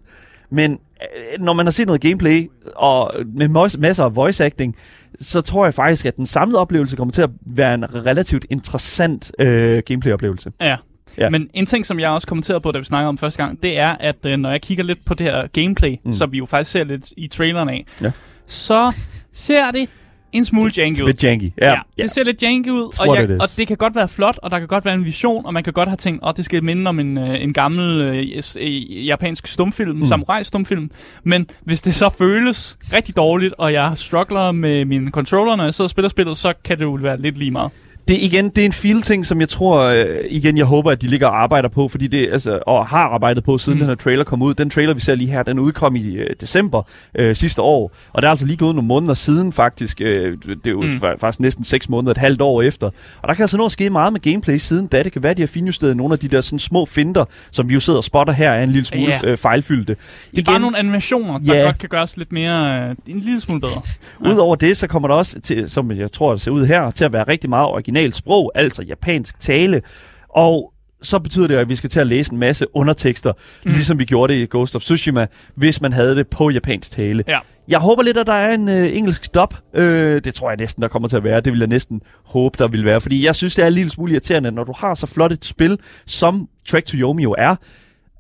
[0.50, 4.76] Men øh, når man har set noget gameplay, og med masser af voice acting,
[5.20, 9.32] så tror jeg faktisk, at den samlede oplevelse kommer til at være en relativt interessant
[9.38, 10.52] øh, gameplay-oplevelse.
[10.60, 10.76] Ja.
[11.18, 11.30] Ja.
[11.30, 13.78] Men en ting, som jeg også kommenterede på, da vi snakkede om første gang, det
[13.78, 16.12] er, at øh, når jeg kigger lidt på det her gameplay, mm.
[16.12, 18.10] som vi jo faktisk ser lidt i traileren af, Ja.
[18.46, 18.92] så
[19.32, 19.88] ser det
[20.36, 21.06] en smule janky ud.
[21.06, 21.52] lidt janky.
[21.60, 24.08] Ja, ja, det ser lidt janky ud, That's og, jeg, og det kan godt være
[24.08, 26.28] flot, og der kan godt være en vision, og man kan godt have tænkt, at
[26.28, 28.24] oh, det skal minde om en, øh, en gammel øh,
[28.60, 30.06] øh, japansk stumfilm, Mm.
[30.06, 30.90] samurai-stumfilm.
[31.24, 35.74] Men hvis det så føles rigtig dårligt, og jeg struggler med mine controller, når jeg
[35.74, 37.70] sidder og spiller spillet, så kan det jo være lidt lige meget.
[38.08, 41.06] Det, igen, det er en feel-ting, som jeg tror, øh, igen, jeg håber, at de
[41.06, 43.80] ligger og arbejder på, fordi det, altså, og har arbejdet på, siden mm.
[43.80, 44.54] Den her trailer kom ud.
[44.54, 46.82] Den trailer, vi ser lige her, den udkom i øh, december
[47.14, 50.00] øh, sidste år, og der er altså lige gået nogle måneder siden faktisk.
[50.00, 51.00] Øh, det er jo mm.
[51.20, 52.86] Faktisk næsten seks måneder, et halvt år efter.
[53.22, 55.02] Og der kan altså nå at ske meget med gameplay siden da.
[55.02, 57.74] Det kan være, de har finjusteret nogle af de der sådan, små finder, som vi
[57.74, 59.30] jo sidder og spotter her, er en lille smule Ja.
[59.30, 59.96] øh, fejlfyldte.
[60.30, 61.62] Det er bare nogle animationer, der Ja.
[61.64, 63.82] godt kan gøres lidt mere, øh, en lille smule bedre.
[64.24, 64.30] Ja.
[64.32, 67.04] Udover det, så kommer der også, til, som jeg tror, det ser ud her, til
[67.04, 69.82] at være rigtig meget originalt sprog, altså japansk tale.
[70.28, 70.72] Og
[71.02, 73.70] så betyder det, at vi skal til at læse en masse undertekster, mm.
[73.70, 77.24] ligesom vi gjorde det i Ghost of Tsushima, hvis man havde det på japansk tale.
[77.28, 77.38] Ja.
[77.68, 79.54] Jeg håber lidt, at der er en øh, engelsk dub.
[79.74, 81.40] Øh, det tror jeg næsten, der kommer til at være.
[81.40, 83.00] Det vil jeg næsten håbe, der vil være.
[83.00, 85.44] Fordi jeg synes, det er en lille smule irriterende, når du har så flot et
[85.44, 87.56] spil, som Track to Yomi jo er,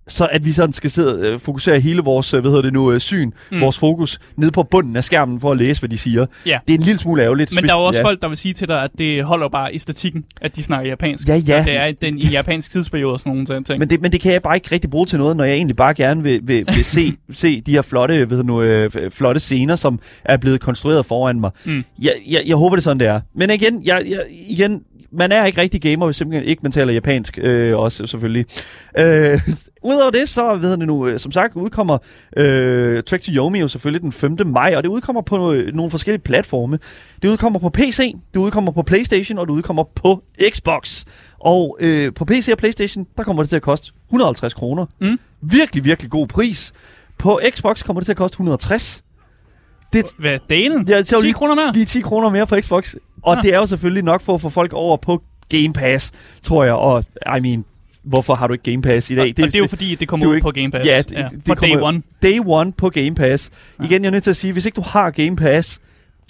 [0.08, 2.92] så at vi sådan skal sidde øh, fokusere hele vores, øh, hvad hedder det nu,
[2.92, 3.60] øh, syn, mm.
[3.60, 6.26] Vores fokus, ned på bunden af skærmen for at læse, hvad de siger.
[6.46, 6.58] Ja.
[6.68, 7.54] Det er en lille smule ærgerligt.
[7.54, 8.06] Men der er jo også ja.
[8.06, 10.90] folk, der vil sige til dig, at det holder bare i statikken, at de snakker
[10.90, 11.28] japansk.
[11.28, 11.58] Ja, ja.
[11.60, 13.78] Og det er den i japansk tidsperiode og sådan nogle ting.
[13.78, 15.76] Men det, men det kan jeg bare ikke rigtig bruge til noget, når jeg egentlig
[15.76, 19.74] bare gerne vil, vil, vil se, se de her flotte, ved nu, øh, flotte scener,
[19.74, 21.50] som er blevet konstrueret foran mig.
[21.64, 21.84] Mm.
[22.02, 23.20] Jeg, jeg, jeg håber, det er sådan, det er.
[23.34, 24.82] Men igen, jeg, jeg, igen
[25.16, 28.46] man er ikke rigtig gamer, hvis simpelthen ikke man taler japansk øh, også, selvfølgelig.
[28.98, 29.40] Øh,
[29.82, 31.98] Udover det, så ved det nu, øh, som sagt, udkommer
[32.36, 34.36] øh, Trek to Yomi jo selvfølgelig den 5.
[34.46, 36.78] maj, og det udkommer på øh, nogle forskellige platforme.
[37.22, 41.04] Det udkommer på PC, det udkommer på Playstation, og det udkommer på Xbox.
[41.40, 44.86] Og øh, på PC og Playstation, der kommer det til at koste 150 kroner.
[45.00, 45.18] Mm.
[45.42, 46.72] Virkelig, virkelig god pris.
[47.18, 49.02] På Xbox kommer det til at koste 160.
[49.92, 50.88] Det, Hvad, delen?
[50.88, 51.72] Ja, så 10 lige- kroner mere?
[51.72, 52.94] lige 10 kroner mere på Xbox.
[53.26, 56.12] Og det er jo selvfølgelig nok for at få folk over på Game Pass,
[56.42, 56.74] tror jeg.
[56.74, 57.04] Og
[57.36, 57.64] I mean,
[58.04, 59.22] hvorfor har du ikke Game Pass i dag?
[59.22, 60.70] Og, og det er jo fordi, det kommer det er jo ud ikke- på Game
[60.70, 60.86] Pass.
[60.86, 62.02] Ja, det, det, Fra det day kommer- one.
[62.22, 63.50] Day one på Game Pass.
[63.84, 65.80] Igen, jeg er nødt til at sige, hvis ikke du har Game Pass,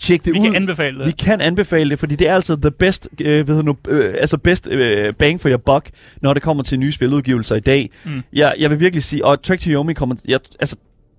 [0.00, 0.44] tjek det Vi ud.
[0.44, 1.06] kan anbefale det.
[1.06, 4.38] Vi kan anbefale det, fordi det er altså the best, øh, ved nu, øh, altså
[4.38, 5.90] best øh, bang for your buck,
[6.22, 7.90] når det kommer til nye spiludgivelser i dag.
[8.04, 8.22] Mm.
[8.32, 10.76] Jeg, jeg vil virkelig sige, og Track to Yomi kommer, jeg, altså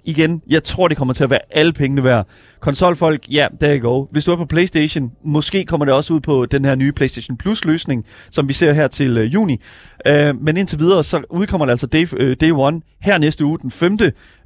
[0.08, 2.28] igen, jeg tror, det kommer til at være alle pengene værd.
[2.60, 4.06] Konsolfolk, ja, there you go.
[4.12, 7.38] Hvis du er på Playstation, måske kommer det også ud på den her nye Playstation
[7.38, 9.62] Plus løsning, som vi ser her til øh, juni.
[10.06, 13.60] Øh, men indtil videre, så udkommer det altså day, øh, day one her næste uge,
[13.60, 13.98] den 5.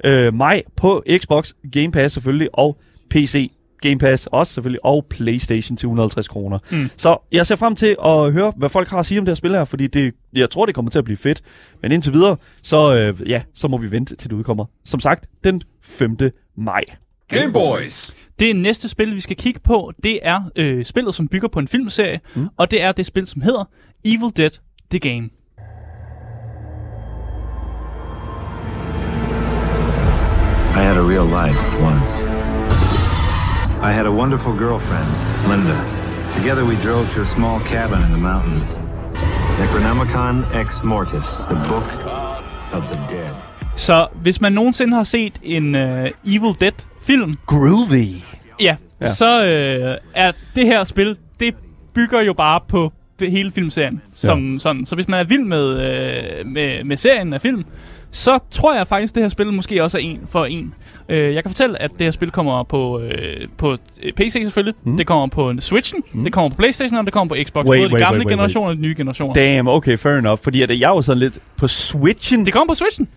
[0.05, 2.77] Øh, maj, på Xbox, Game Pass selvfølgelig, og
[3.09, 3.51] PC
[3.81, 6.59] Game Pass også selvfølgelig, og PlayStation til 150 kroner.
[6.71, 6.89] Mm.
[6.97, 9.35] Så jeg ser frem til at høre, hvad folk har at sige om det her
[9.35, 11.41] spil her, fordi det, jeg tror, det kommer til at blive fedt.
[11.81, 14.65] Men indtil videre, så, øh, ja, så må vi vente til det udkommer.
[14.85, 16.17] Som sagt, den 5.
[16.57, 16.83] maj.
[17.27, 18.13] Game Boys.
[18.39, 21.67] Det næste spil, vi skal kigge på, det er øh, spillet, som bygger på en
[21.67, 22.47] filmserie, mm.
[22.57, 23.63] og det er det spil, som hedder
[24.05, 24.49] Evil Dead
[24.89, 25.29] The Game.
[30.71, 32.30] I had a real life once.
[33.83, 35.07] I had a wonderful girlfriend,
[35.51, 35.77] Linda.
[36.37, 38.67] Together we drove to a small cabin in the mountains.
[39.59, 41.87] Necronomicon Ex Mortis, the book
[42.73, 43.31] of the dead.
[43.75, 48.07] Så hvis man nogensinde har set en øh, Evil Dead-film, Groovy.
[48.61, 49.05] ja, Ja.
[49.05, 51.55] så øh, er det her spil, det
[51.93, 54.01] bygger jo bare på hele filmserien.
[54.13, 54.59] Som, ja.
[54.59, 54.85] sådan.
[54.85, 57.63] Så hvis man er vild med, øh, med, med serien af film,
[58.11, 60.73] så tror jeg faktisk, det her spil måske også er en for en.
[61.09, 64.75] Øh, jeg kan fortælle, at det her spil kommer på, øh, på øh, PC selvfølgelig.
[64.83, 64.97] Mm.
[64.97, 66.23] Det kommer på Switchen, mm.
[66.23, 67.65] det kommer på Playstation, og det kommer på Xbox.
[67.65, 69.33] Wait, både de wait, gamle wait, wait, generationer og de nye generationer.
[69.33, 70.39] Damn, okay, fair enough.
[70.43, 72.45] Fordi at jeg var sådan lidt på Switchen.
[72.45, 73.07] Det kommer på Switchen.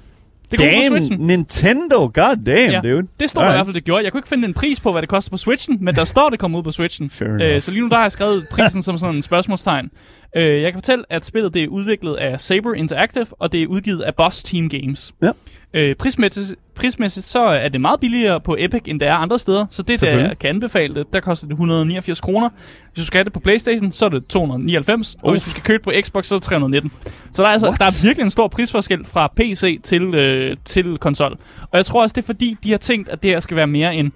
[0.51, 1.27] Det Damn.
[1.27, 3.07] Nintendo, god damn, Ja, dude.
[3.21, 3.57] det står der i Alright.
[3.59, 4.05] hvert fald, det gjorde.
[4.05, 6.31] Jeg kunne ikke finde en pris på, hvad det koster på Switchen, men der står,
[6.31, 7.11] det kommer ud på Switchen.
[7.23, 9.91] Øh, så lige nu der har jeg skrevet prisen som sådan en spørgsmålstegn.
[10.37, 13.67] Øh, jeg kan fortælle, at spillet det er udviklet af Saber Interactive, og det er
[13.67, 15.13] udgivet af Boss Team Games.
[15.23, 15.31] Ja.
[15.75, 19.67] Øh, prismæssigt, prismæssigt så er det meget billigere på Epic, end det er andre steder.
[19.71, 22.49] Så det, der kan anbefale det, der koster det 189 kroner.
[22.93, 25.17] Hvis du skal have det på Playstation, så er det 299.
[25.23, 26.93] Og hvis du skal købe det på Xbox, så er det 319.
[27.33, 27.79] Så der er, altså, What?
[27.79, 31.39] der er virkelig en stor prisforskel fra PC til, øh, til konsol.
[31.71, 33.67] Og jeg tror også, det er fordi, de har tænkt, at det her skal være
[33.67, 34.13] mere en,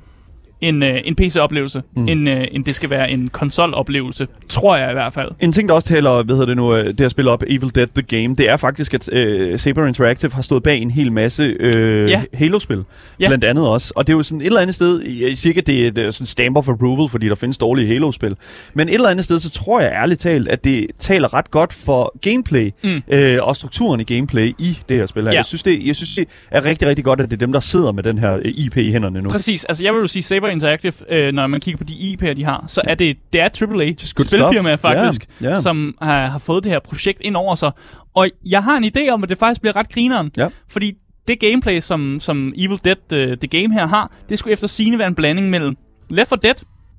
[0.61, 2.09] en, øh, en PC-oplevelse, mm.
[2.09, 4.27] end, øh, end det skal være en konsoloplevelse.
[4.49, 5.29] Tror jeg i hvert fald.
[5.41, 7.75] En ting, der også taler, hvad hedder det nu, øh, det her spil op, Evil
[7.75, 11.13] Dead The Game, det er faktisk, at øh, Saber Interactive har stået bag en hel
[11.13, 12.23] masse øh, Ja.
[12.35, 12.85] Halo-spil.
[13.21, 13.29] Ja.
[13.29, 13.93] Blandt andet også.
[13.97, 16.09] Og det er jo sådan et eller andet sted, jeg siger ikke, at det er
[16.09, 18.37] et sådan stamp of approval, fordi der findes dårlige Halo-spil.
[18.75, 21.73] Men et eller andet sted, så tror jeg ærligt talt, at det taler ret godt
[21.73, 23.03] for gameplay Mm.
[23.09, 25.31] øh, og strukturen i gameplay i det her spil her.
[25.31, 25.37] Ja.
[25.37, 27.61] Jeg, synes, det, jeg synes, det er rigtig, rigtig godt, at det er dem, der
[27.61, 29.29] sidder med den her øh, IP i hænderne nu.
[29.29, 29.65] Præcis.
[29.65, 32.45] Altså, jeg vil jo sige, Saber Interactive, øh, når man kigger på de IP'er, de
[32.45, 34.81] har, så er det, det er AAA good spilfirma stuff.
[34.81, 35.61] faktisk, Ja, ja.
[35.61, 37.71] som har, har fået det her projekt ind over sig.
[38.15, 40.33] Og jeg har en idé om, at det faktisk bliver ret grineren.
[40.37, 40.49] Ja.
[40.69, 40.93] Fordi
[41.29, 44.99] det gameplay, som, som Evil Dead uh, The Game her har, det skulle efter sigende
[44.99, 45.77] være en blanding mellem
[46.11, 46.55] Left 4 Dead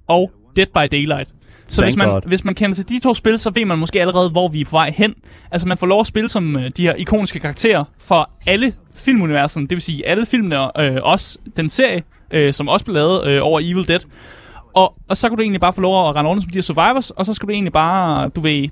[0.08, 1.30] og Dead by Daylight.
[1.68, 2.22] Så Thank hvis man, God.
[2.28, 4.66] hvis man kender til de to spil, så ved man måske allerede, hvor vi er
[4.66, 5.14] på vej hen.
[5.52, 9.68] Altså man får lov at spille som øh, de her ikoniske karakterer fra alle filmuniverserne.
[9.68, 13.40] Det vil sige alle filmene, øh, også den serie, øh, som også blev lavet øh,
[13.44, 14.00] over Evil Dead.
[14.74, 16.62] Og, og så kunne du egentlig bare få lov at rende rundt som de her
[16.62, 18.70] survivors, og så skulle du egentlig bare, du ved,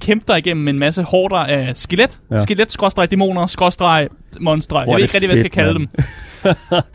[0.00, 2.20] kæmpe dig igennem en masse hårder af skelet.
[2.30, 2.38] Ja.
[2.38, 4.08] Skelet, skråstreg, dæmoner, skråstreg,
[4.40, 4.78] monstre.
[4.78, 5.88] Jeg ved ikke rigtig, hvad jeg skal kalde mand.
[5.94, 6.04] dem.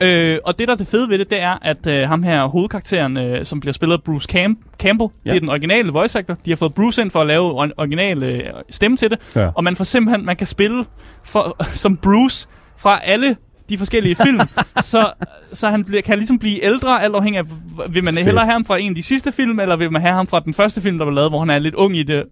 [0.07, 2.45] øh, og det, der er det fede ved det, det er, at øh, ham her,
[2.47, 5.29] hovedkarakteren, øh, som bliver spillet af Bruce Camp Campbell, ja.
[5.29, 6.37] Det er den originale voice actor.
[6.45, 8.39] De har fået Bruce ind for at lave or- original øh,
[8.69, 9.19] stemme til det.
[9.35, 9.49] Ja.
[9.55, 10.85] Og man får simpelthen, man kan spille
[11.23, 12.47] for, som Bruce
[12.77, 13.35] fra alle
[13.73, 14.39] de forskellige film,
[14.91, 15.11] så,
[15.53, 17.45] så han bliver, kan ligesom blive ældre, alt afhængig af,
[17.89, 18.25] vil man Fedt.
[18.25, 20.39] hellere have ham fra en af de sidste film, eller vil man have ham fra
[20.39, 22.23] den første film, der var lavet, hvor han er lidt ung i det.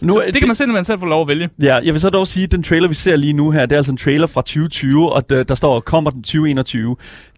[0.00, 1.48] Nu, så er det, kan man simpelthen selv få lov at vælge.
[1.62, 3.72] Ja, jeg vil så dog sige, at den trailer, vi ser lige nu her, det
[3.72, 6.96] er altså en trailer fra 2020, og der, der står, kommer den 2021.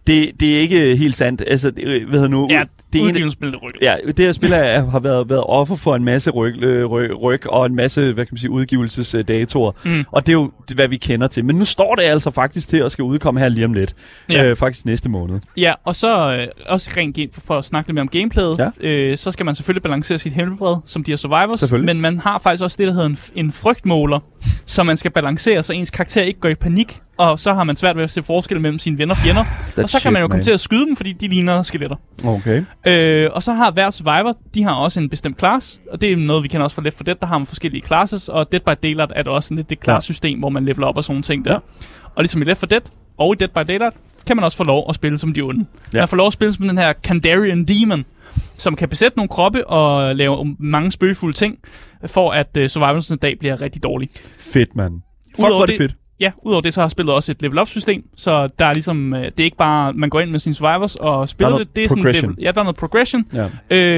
[0.09, 1.43] Det, det er ikke helt sandt.
[1.47, 2.47] Altså, det, hvad hedder nu?
[2.49, 3.81] Ja, det er en, udgivelsesspillet rykket.
[3.81, 7.21] Ja, det her spil er, har været, været offer for en masse ryg, øh, ryg,
[7.21, 9.71] ryg og en masse, hvad kan man sige, udgivelsesdatorer.
[9.85, 10.05] Mm.
[10.11, 11.45] Og det er jo, hvad vi kender til.
[11.45, 13.95] Men nu står det altså faktisk til at skal udkomme her lige om lidt.
[14.29, 14.45] Ja.
[14.45, 15.39] Øh, faktisk næste måned.
[15.57, 18.87] Ja, og så øh, også rent for at snakke lidt mere om gameplayet, Ja.
[18.87, 21.71] øh, så skal man selvfølgelig balancere sit helbred, som de her survivors.
[21.71, 24.19] Men man har faktisk også det, der hedder en, en frygtmåler,
[24.65, 27.75] som man skal balancere, så ens karakter ikke går i panik, og så har man
[27.75, 29.45] svært ved at se forskel mellem sine venner og fjender.
[29.77, 30.43] og så kan shit, man jo komme man.
[30.43, 31.95] til at skyde dem, fordi de ligner skeletter.
[32.25, 32.63] Okay.
[32.87, 36.17] Øh, og så har hver survivor, de har også en bestemt class, og det er
[36.17, 38.61] noget, vi kender også fra Left 4 Dead, der har man forskellige classes, og Dead
[38.61, 41.13] by Daylight er der også sådan lidt det class-system, hvor man leveler op og sådan
[41.13, 41.53] nogle ting der.
[41.53, 41.59] Ja.
[42.15, 42.81] Og ligesom i Left 4 Dead
[43.17, 43.97] og i Dead by Daylight,
[44.27, 45.65] kan man også få lov at spille som de onde.
[45.93, 45.99] Ja.
[45.99, 48.05] Man får lov at spille som den her Kandarian Demon,
[48.57, 51.57] som kan besætte nogle kroppe og lave mange spøgefulde ting,
[52.05, 54.09] for at uh, survivalsens dag bliver rigtig dårlig.
[54.39, 54.93] Fedt, mand.
[55.35, 55.95] Fuck, hvor er det fedt.
[56.19, 59.39] Ja, udover det, så har spillet også et level-up-system, så der er ligesom, øh, det
[59.39, 62.03] er ikke bare, man går ind med sine survivors og spiller det, det er sådan
[62.03, 63.47] level, ja, der er noget progression, Ja.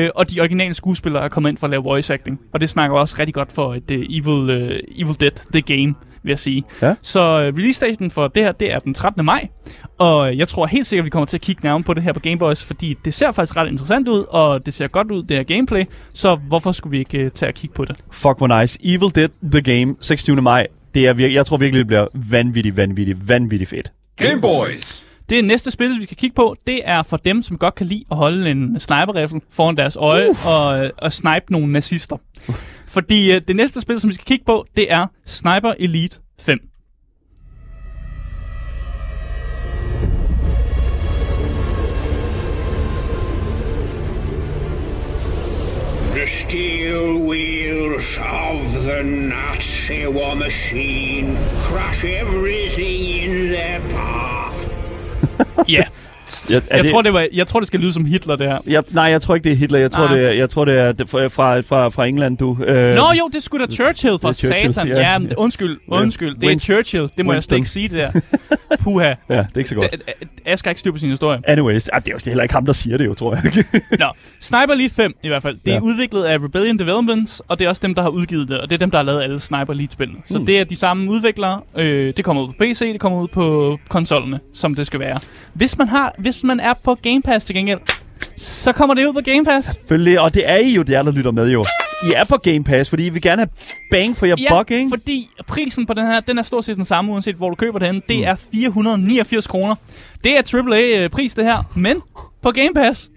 [0.03, 2.69] øh, og de originale skuespillere er kommet ind for at lave voice acting, og det
[2.69, 6.39] snakker også rigtig godt for et uh, Evil, uh, Evil Dead, The Game, vil jeg
[6.39, 6.63] sige.
[6.81, 6.95] Ja.
[7.01, 9.25] Så uh, release-daten for det her, det er den 13.
[9.25, 9.47] maj,
[9.97, 12.19] og jeg tror helt sikkert, vi kommer til at kigge nærmere på det her på
[12.19, 15.37] Game Boys, fordi det ser faktisk ret interessant ud, og det ser godt ud, det
[15.37, 17.95] her gameplay, så hvorfor skulle vi ikke uh, tage og kigge på det?
[18.11, 18.79] Fuck, hvor nice.
[18.83, 20.41] Evil Dead The Game, 26.
[20.41, 20.67] maj.
[20.93, 23.91] Det er vir- jeg tror virkelig, det bliver vanvittigt, vanvittigt, vanvittigt fedt.
[24.17, 25.03] Game Boys.
[25.29, 28.03] Det næste spil, vi skal kigge på, det er for dem, som godt kan lide
[28.11, 30.47] at holde en sniper-rifle foran deres øje uh.
[30.47, 32.17] og, og snipe nogle nazister.
[32.87, 36.59] Fordi uh, det næste spil, som vi skal kigge på, det er Sniper Elite 5.
[46.21, 54.69] The steel wheels of the Nazi war machine crush everything in their path.
[55.67, 55.85] Ja,
[56.49, 58.47] Ja, er jeg, det- tror, det var, jeg tror, det skal lyde som Hitler, det
[58.47, 58.57] her.
[58.67, 59.79] Jeg, nej, jeg tror ikke, det er Hitler.
[59.79, 60.17] Jeg tror, Nej.
[60.17, 62.57] det er, jeg tror, det er fra, fra, fra, England, du.
[62.65, 64.87] Øh, Nå jo, det skulle da Churchill for Churchill, satan.
[64.87, 64.99] ja.
[65.11, 66.01] Ja, men det- undskyld, Ja.
[66.01, 66.35] undskyld.
[66.35, 67.09] Det er Win- Churchill.
[67.17, 67.57] Det må jeg slet Winston.
[67.57, 68.21] ikke sige, det
[68.69, 68.75] der.
[68.79, 69.13] Puha.
[69.29, 69.95] Ja, det er ikke så godt.
[70.45, 71.39] Asger ikke styr på sin historie.
[71.47, 73.43] Anyways, ah, det er jo heller ikke ham, der siger det jo, tror jeg.
[73.99, 74.05] Nå,
[74.39, 75.57] Sniper Elite 5 i hvert fald.
[75.65, 75.81] Det er Ja.
[75.81, 78.75] udviklet af Rebellion Developments, og det er også dem, der har udgivet det, og det
[78.75, 80.19] er dem, der har lavet alle Sniper Elite-spillene.
[80.25, 80.45] Så Hmm.
[80.45, 81.61] det er de samme udviklere.
[81.77, 85.19] Øh, det kommer ud på PC, det kommer ud på konsollerne, som det skal være.
[85.53, 87.79] Hvis man, har, hvis man er på Game Pass til gengæld,
[88.37, 89.67] så kommer det ud på Game Pass.
[89.67, 91.65] Selvfølgelig, og det er I jo, der, der lytter med jo.
[92.03, 93.49] I er på Game Pass, fordi I vil gerne have
[93.91, 94.89] bang for your buck, ikke?
[94.89, 97.79] fordi prisen på den her, den er stort set den samme, uanset hvor du køber
[97.79, 98.01] den.
[98.09, 99.75] Det er 489 kroner.
[100.23, 101.57] Det er AAA-pris, det her.
[101.75, 102.01] Men
[102.41, 103.09] på Game Pass,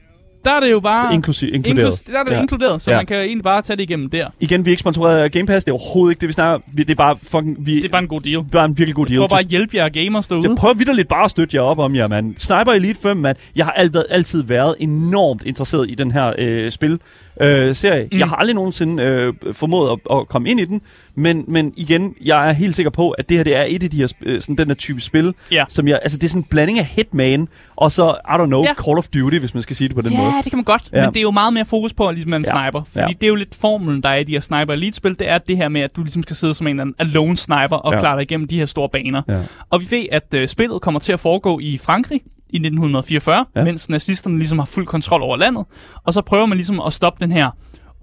[0.44, 1.14] der er det jo bare...
[1.14, 1.86] Inklusiv, inkluderet.
[1.92, 2.40] Inklus- der er det Ja.
[2.40, 2.96] inkluderet, så Ja.
[2.96, 4.26] man kan egentlig bare tage det igennem der.
[4.40, 5.64] Igen, vi er ikke sponsoreret af Game Pass.
[5.64, 6.66] Det er overhovedet ikke det, vi snakker.
[6.72, 7.56] Vi- Det er bare fucking...
[7.66, 8.34] Vi, Det er bare en god deal.
[8.38, 9.18] det er bare en virkelig god deal.
[9.18, 10.48] Prøv bare at hjælpe jer gamers derude.
[10.48, 12.34] Jeg prøver vidderligt bare at støtte jer op om jer, mand.
[12.36, 13.36] Sniper Elite 5, mand.
[13.56, 16.98] Jeg har altid, altid været enormt interesseret i den her øh, spil.
[17.40, 18.08] Øh, serie.
[18.12, 18.18] Mm.
[18.18, 20.80] Jeg har aldrig nogensinde øh, formået at, at komme ind i den,
[21.14, 23.90] men, men igen, jeg er helt sikker på, at det her det er et af
[23.90, 25.64] de her, øh, sådan den her type spil, Ja.
[25.68, 28.62] som jeg, altså det er sådan en blanding af Hitman, og så, I don't know,
[28.64, 28.74] Ja.
[28.84, 30.26] Call of Duty, hvis man skal sige det på den måde.
[30.28, 31.00] Ja, det kan man godt, Ja.
[31.04, 32.50] men det er jo meget mere fokus på, ligesom man Ja.
[32.50, 32.82] sniper.
[32.92, 33.06] Fordi Ja.
[33.06, 35.56] det er jo lidt formelen, der er i de her sniper elite-spil, det er det
[35.56, 37.98] her med, at du ligesom skal sidde som en eller anden alone sniper og ja.
[37.98, 39.22] klare dig igennem de her store baner.
[39.28, 39.38] Ja.
[39.70, 42.20] Og vi ved, at øh, spillet kommer til at foregå i Frankrig
[42.54, 43.64] i 1944, Ja.
[43.64, 45.64] mens nazisterne ligesom har fuld kontrol over landet.
[46.04, 47.50] Og så prøver man ligesom at stoppe den her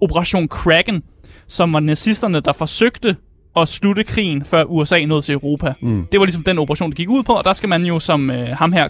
[0.02, 1.02] Operation Kraken,
[1.46, 3.16] som var nazisterne, der forsøgte
[3.56, 5.74] at slutte krigen, før USA nåede til Europa.
[5.80, 6.06] Mm.
[6.12, 8.30] Det var ligesom den operation, det gik ud på, og der skal man jo som
[8.30, 8.88] øh, ham her,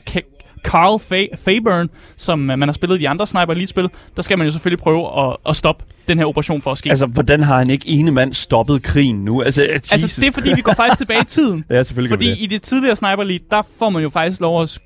[0.65, 4.39] Carl Fa- Faburn, som øh, man har spillet i de andre Sniper Elite-spil, der skal
[4.39, 6.89] man jo selvfølgelig prøve at, at stoppe den her operation for at ske.
[6.91, 9.43] Altså, hvordan har han ikke ene mand stoppet krigen nu?
[9.43, 9.93] Altså, Jesus.
[9.93, 11.65] altså det er fordi, vi går faktisk tilbage i tiden.
[11.71, 12.37] Ja, selvfølgelig Fordi det.
[12.41, 14.79] i det tidligere Sniper Elite, der får man jo faktisk lov at...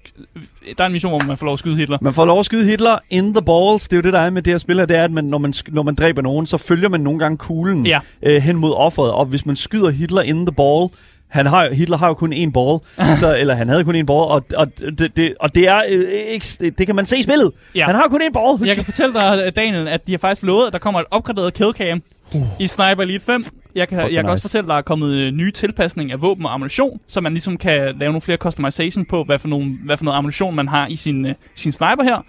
[0.78, 1.98] Der er en mission, hvor man får lov at skyde Hitler.
[2.00, 3.88] Man får lov at skyde Hitler in the balls.
[3.88, 4.86] Det er jo det, der er med det her spil her.
[4.86, 7.36] Det er, at man, når, man, når man dræber nogen, så følger man nogle gange
[7.38, 7.98] kuglen Ja.
[8.22, 9.10] øh, hen mod offeret.
[9.12, 10.88] Og hvis man skyder Hitler in the ball,
[11.28, 12.78] han har, Hitler har jo kun én ball,
[13.20, 16.04] så, eller han havde kun én ball, og, og, det, det, og det er øh,
[16.32, 16.46] ikke,
[16.78, 17.52] det, kan man se i spillet.
[17.74, 17.86] Ja.
[17.86, 18.66] Han har kun én ball.
[18.66, 21.54] Jeg kan fortælle dig, Daniel, at de har faktisk lovet, at der kommer et opgraderet
[21.54, 22.02] killcam
[22.34, 22.42] uh.
[22.60, 23.44] i Sniper Elite 5.
[23.74, 24.48] Jeg kan, Fucking jeg kan også nice.
[24.48, 27.56] fortælle, at der er kommet øh, nye tilpasninger af våben og ammunition, så man ligesom
[27.56, 30.86] kan lave nogle flere customization på, hvad for, nogle, hvad for noget ammunition man har
[30.86, 32.24] i sin, øh, sin sniper her.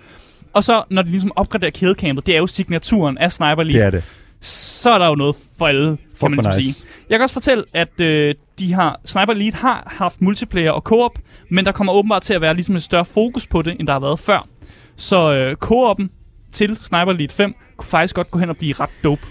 [0.54, 3.86] Og så, når de ligesom opgraderer killcampet, det er jo signaturen af Sniper Elite, Det
[3.86, 4.04] er det.
[4.42, 6.74] så er der jo noget for alle, kan Fuck, man ligesom nice.
[6.74, 6.88] sige.
[7.10, 11.20] Jeg kan også fortælle, at øh, de har, Sniper Elite har haft multiplayer og co-op,
[11.52, 13.94] men der kommer åbenbart til at være ligesom et større fokus på det, end der
[13.94, 14.48] har været før.
[14.96, 16.08] Så øh, co-op'en
[16.52, 19.22] til Sniper Elite 5 kunne faktisk godt gå hen og blive ret dope.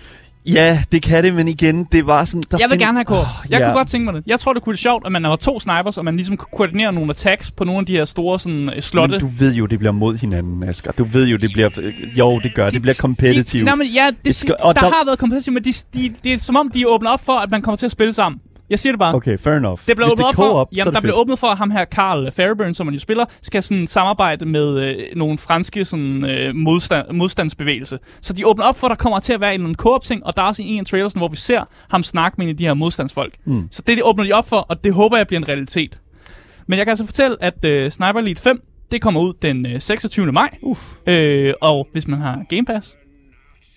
[0.52, 2.42] Ja, det kan det, men igen, det var sådan...
[2.50, 3.26] Der Jeg vil find- gerne have co-op.
[3.50, 3.66] Jeg ja.
[3.66, 4.22] kunne godt tænke mig det.
[4.26, 6.48] Jeg tror, det kunne være sjovt, at man var to snipers, og man ligesom kunne
[6.56, 9.12] koordinere nogle attacks på nogle af de her store sådan, øh, slotte.
[9.12, 10.92] Men du ved jo, det bliver mod hinanden, Asger.
[10.92, 11.70] Du ved jo, det bliver...
[12.18, 12.70] Jo, det gør.
[12.70, 13.60] Det bliver competitive.
[13.60, 15.72] De, nej, men ja, det, Det skal- og der, der- har været competitive, men de,
[15.94, 18.12] de, det er som om, de åbner op for, at man kommer til at spille
[18.12, 18.40] sammen.
[18.70, 19.14] Jeg siger det bare.
[19.14, 19.80] Okay, fair enough.
[19.86, 21.70] Det blev Hvis åbnet det op for, jamen, det der blev åbnet for, at ham
[21.70, 26.24] her Carl Fairburn, som man jo spiller, skal sådan samarbejde med øh, nogle franske sådan,
[26.24, 27.98] øh, modstand, modstandsbevægelse.
[28.20, 30.36] Så de åbner op for, at der kommer til at være en co-op ting, og
[30.36, 32.64] der er også en af trailersen, hvor vi ser ham snakke med en af de
[32.64, 33.34] her modstandsfolk.
[33.44, 33.68] Mm.
[33.70, 36.00] Så det de åbner de op for, og det håber jeg bliver en realitet.
[36.66, 38.62] Men jeg kan altså fortælle, at øh, Sniper Elite 5,
[38.92, 40.32] det kommer ud den øh, 26.
[40.32, 40.50] maj.
[40.62, 40.80] Uff.
[41.06, 42.96] Øh, og hvis man har Game Pass,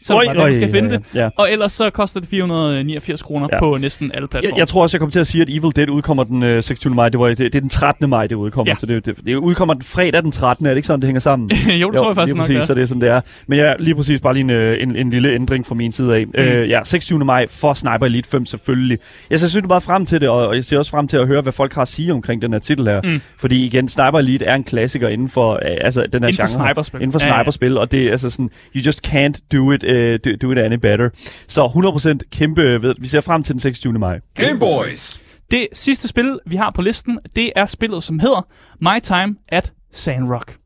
[0.03, 1.03] Så oj, man skal ja, finde ja, det.
[1.15, 1.29] ja.
[1.37, 3.59] Og ellers så koster det 489 kroner Ja.
[3.59, 4.57] på næsten alle Jeg, platforme.
[4.59, 6.95] jeg tror også, jeg kommer til at sige, at Evil Dead udkommer den øh, 26.
[6.95, 7.09] maj.
[7.09, 8.09] Det, var, det, det er den 13.
[8.09, 8.71] maj, det udkommer.
[8.71, 8.75] Ja.
[8.75, 10.65] Så det, det, det udkommer den fredag den 13.
[10.65, 11.51] Er det ikke sådan, det hænger sammen?
[11.81, 12.61] jo, det tror jeg faktisk lige nok, præcis, ja.
[12.65, 13.21] så det er sådan, det er.
[13.47, 16.15] Men ja, lige præcis bare lige en, øh, en, en lille ændring fra min side
[16.15, 16.25] af.
[16.27, 16.33] Mm.
[16.37, 17.19] Øh, ja, 26.
[17.25, 18.97] maj for Sniper Elite 5 selvfølgelig.
[19.29, 21.53] Jeg synes meget frem til det, og jeg ser også frem til at høre, hvad
[21.53, 23.01] folk har at sige omkring den her titel her.
[23.03, 23.21] Mm.
[23.39, 26.47] Fordi igen, Sniper Elite er en klassiker inden for øh, altså, den her Inden for
[26.57, 26.67] genre.
[26.67, 27.01] sniperspil.
[27.01, 27.39] Inden for Ja, ja.
[27.43, 30.57] sniperspil, og det er altså sådan, you just can't do it, uh, do, do it
[30.57, 31.09] any better.
[31.47, 33.99] Så 100% kæmpe, ved, vi ser frem til den 26.
[33.99, 34.19] maj.
[34.35, 35.19] Game Boys.
[35.51, 38.47] Det sidste spil, vi har på listen, det er spillet, som hedder
[38.79, 40.57] My Time at Sandrock.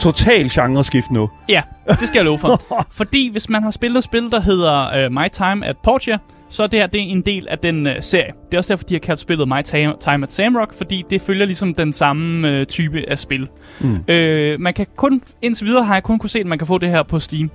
[0.00, 1.30] Total genreskift nu.
[1.48, 2.60] Ja, det skal jeg love for.
[2.98, 6.18] Fordi hvis man har spillet et spil, der hedder uh, My Time at Portia,
[6.48, 8.32] så det her det er en del af den uh, serie.
[8.50, 11.46] Det er også derfor, de har kaldt spillet My Time, at Samrock, fordi det følger
[11.46, 13.48] ligesom den samme uh, type af spil.
[13.80, 13.94] Mm.
[13.94, 16.78] Uh, man kan kun, indtil videre har jeg kun kunne se, at man kan få
[16.78, 17.50] det her på Steam.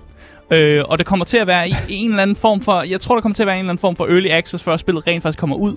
[0.52, 3.16] Øh, og det kommer til at være i en eller anden form for, jeg tror,
[3.16, 5.24] der kommer til at være en eller anden form for early access, før spillet rent
[5.24, 5.76] faktisk kommer ud.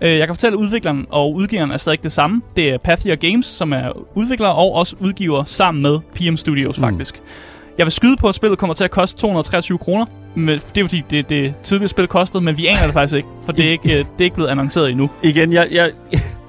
[0.00, 2.42] Øh, jeg kan fortælle, at udvikleren og udgiveren er stadig det samme.
[2.56, 7.22] Det er Pathia Games, som er udvikler og også udgiver sammen med PM Studios, faktisk.
[7.78, 10.06] Jeg vil skyde på, at spillet kommer til at koste 223 kroner.
[10.34, 13.28] Men det er fordi, det, det tidligere spil kostede, men vi aner det faktisk ikke,
[13.44, 15.10] for det er ikke, øh, det er ikke blevet annonceret endnu.
[15.22, 15.92] Igen, jeg, jeg,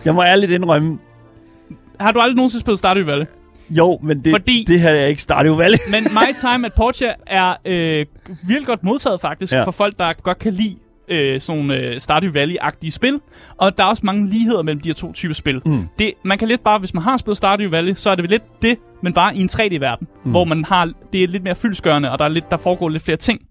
[0.06, 1.00] jeg må ærligt indrømme,
[2.00, 3.26] Har du aldrig nogensinde spillet Stardew Valley?
[3.70, 5.78] jo, men det, Fordi- det her er ikke Stardew Valley.
[5.92, 8.06] Men My Time at Portia er øh,
[8.48, 9.58] virkelig godt modtaget faktisk Ja.
[9.58, 9.64] ja.
[9.64, 10.76] for folk, der godt kan lide
[11.08, 13.20] øh, sådan nogle øh, Stardew Valley-agtige spil.
[13.58, 15.62] Og der er også mange ligheder mellem de her to typer spil.
[15.66, 15.88] Mm.
[16.00, 18.44] Det, man kan lidt bare, hvis man har spillet Stardew Valley, så er det lidt
[18.62, 20.08] det, men bare i en 3D-verden.
[20.26, 20.32] Mm.
[20.32, 23.04] Hvor man har, det er lidt mere fyldskørende, og der, er lidt, der foregår lidt
[23.04, 23.42] flere ting.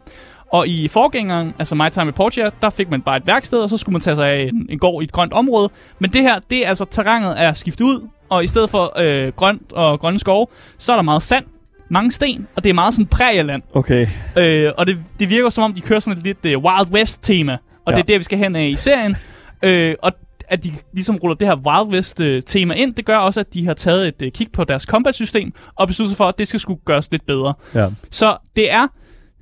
[0.53, 3.69] Og i forgængeren, altså My Time at Portia, der fik man bare et værksted, og
[3.71, 5.69] så skulle man tage sig af en, en gård i et grønt område.
[5.99, 9.33] Men det her, det er altså, terrænet er skiftet ud, og i stedet for øh,
[9.33, 10.47] grønt og grønne skove,
[10.79, 11.45] så er der meget sand,
[11.89, 13.63] mange sten, og det er meget sådan prærieland.
[13.75, 14.07] Okay.
[14.39, 17.53] Øh, og det, det virker som om, de kører sådan et lidt uh, Wild West-tema,
[17.85, 17.97] og ja.
[17.97, 19.17] Det er der, vi skal hen af i serien.
[19.63, 20.13] Øh, og
[20.49, 23.75] at de ligesom ruller det her Wild West-tema ind, det gør også, at de har
[23.75, 26.81] taget et uh, kig på deres combat-system, og besluttet sig for, at det skal skulle
[26.85, 27.55] gøres lidt bedre.
[27.75, 27.89] Ja.
[28.11, 28.87] Så det er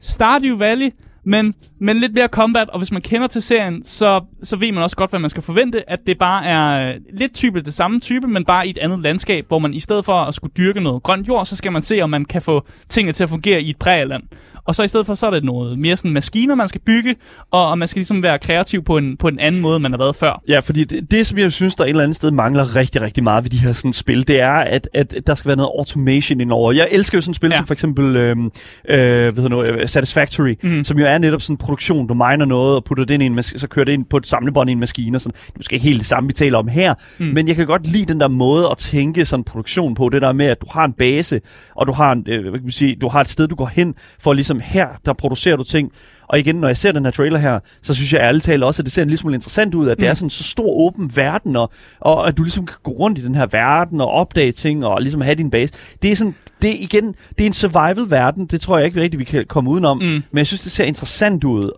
[0.01, 0.91] Stardew Valley,
[1.25, 1.55] men,
[1.85, 4.97] men lidt mere combat, og hvis man kender til serien, så, så ved man også
[4.97, 8.29] godt, hvad man skal forvente, at det bare er øh, lidt type det samme type,
[8.29, 11.03] men bare i et andet landskab, hvor man i stedet for at skulle dyrke noget
[11.03, 13.71] grønt jord, så skal man se, om man kan få tingene til at fungere i
[13.71, 14.23] et prærieland.
[14.67, 17.15] Og så i stedet for, så er det noget mere sådan maskiner, man skal bygge,
[17.51, 19.93] og, og man skal ligesom være kreativ på en, på en anden måde, end man
[19.93, 20.43] har været før.
[20.49, 23.25] Ja, fordi det, det, som jeg synes, der et eller andet sted mangler rigtig, rigtig
[23.25, 26.41] meget ved de her sådan, spil, det er, at, at der skal være noget automation
[26.41, 26.73] indover.
[26.73, 27.57] Jeg elsker jo sådan spil Ja.
[27.57, 28.51] som for eksempel øhm, øh,
[28.89, 30.85] hvad hedder nu, øh, Satisfactory, mm.
[30.85, 32.07] som jo er netop sådan produktion.
[32.07, 34.17] Du miner noget og putter det ind i en mas- så kører det ind på
[34.17, 35.17] et samlebånd i en maskine.
[35.17, 35.35] Og sådan.
[35.47, 37.27] Det er måske ikke helt det samme, vi taler om her, Mm.
[37.27, 40.09] men jeg kan godt lide den der måde at tænke sådan produktion på.
[40.09, 41.41] Det der med, at du har en base,
[41.77, 43.67] og du har, en, øh, hvad kan man sige, du har et sted, du går
[43.67, 45.93] hen for ligesom her, der producerer du ting.
[46.29, 48.83] Og igen, når jeg ser den her trailer her, så synes jeg ærligt talt også,
[48.83, 50.11] at det ser en lille smule interessant ud, at det Mm.
[50.11, 51.71] er sådan en så stor åben verden, og,
[52.01, 55.01] og at du ligesom kan gå rundt i den her verden og opdage ting, og
[55.03, 55.73] ligesom have din base.
[56.03, 59.19] Det er sådan, det er igen, det er en survival-verden, det tror jeg ikke rigtigt,
[59.19, 60.05] vi kan komme udenom, Mm.
[60.05, 61.71] men jeg synes, det ser interessant ud,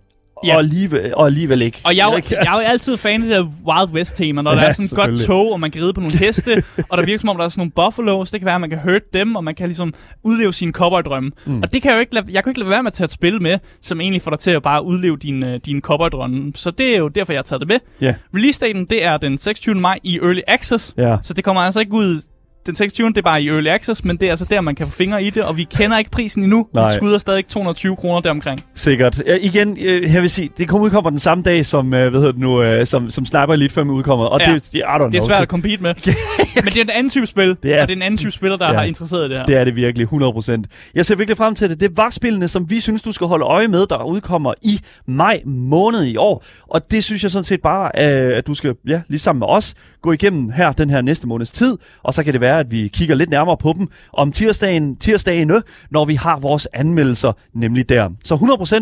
[0.45, 0.53] Ja.
[0.55, 1.79] og, alligevel, og alligevel ikke.
[1.85, 4.51] Og jeg, er jo- jeg er jo altid fan af det der Wild West-tema, når
[4.55, 6.99] ja, der er sådan et godt tog, og man kan ride på nogle heste, og
[6.99, 8.31] der virker som om, der er sådan nogle buffaloes.
[8.31, 11.31] Det kan være, at man kan hurt dem, og man kan ligesom udleve sine cowboydrømme.
[11.47, 11.63] Mm.
[11.63, 13.05] Og det kan jeg jo ikke lade, jeg kan ikke lade være med at tage
[13.05, 16.53] et spil med, som egentlig får dig til at bare udleve dine, øh, dine cowboydrømme.
[16.55, 17.79] Så det er jo derfor, jeg har taget det med.
[18.01, 18.15] Ja.
[18.37, 19.75] Release-daten, det er den 26.
[19.75, 20.95] maj i Early Access.
[20.99, 21.17] Ja.
[21.23, 22.21] Så det kommer altså ikke ud
[22.67, 23.09] den 26.
[23.09, 25.23] det er bare i Early Access, men det er altså der, man kan få fingre
[25.25, 26.67] i det, og vi kender ikke prisen endnu.
[26.75, 26.89] Nej.
[26.89, 28.61] Vi skyder stadig 220 kroner deromkring.
[28.75, 29.23] Sikkert.
[29.27, 32.21] Ja, igen, øh, jeg vil sige, det kommer udkommer den samme dag, som, øh, hvad
[32.21, 34.55] hedder det nu, øh, som, som Sniper Elite 5 udkommer, og Ja.
[34.55, 35.09] det, det, I don't know.
[35.11, 35.95] Det er svært at compete med.
[36.55, 38.31] men det er en anden type spil, Det er- og det er en anden type
[38.33, 38.75] spiller, der Ja.
[38.75, 39.45] har interesseret det her.
[39.47, 40.67] Det er det virkelig, 100%.
[40.95, 41.81] Jeg ser virkelig frem til det.
[41.81, 45.41] Det var spillene, som vi synes, du skal holde øje med, der udkommer i maj
[45.47, 46.45] måned i år.
[46.69, 49.47] Og det synes jeg sådan set bare, øh, at du skal, ja, lige sammen med
[49.51, 51.77] os, gå igennem her den her næste måneds tid.
[52.03, 55.63] Og så kan det være, at vi kigger lidt nærmere på dem om tirsdagen, tirsdagene,
[55.91, 58.09] når vi har vores anmeldelser, nemlig der.
[58.25, 58.35] Så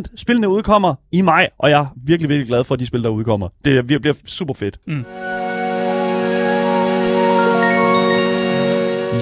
[0.09, 3.03] 100% spillene udkommer i maj, og jeg er virkelig, virkelig glad for, at de spil,
[3.03, 3.49] der udkommer.
[3.64, 4.79] Det bliver super fedt.
[4.87, 5.05] Mm.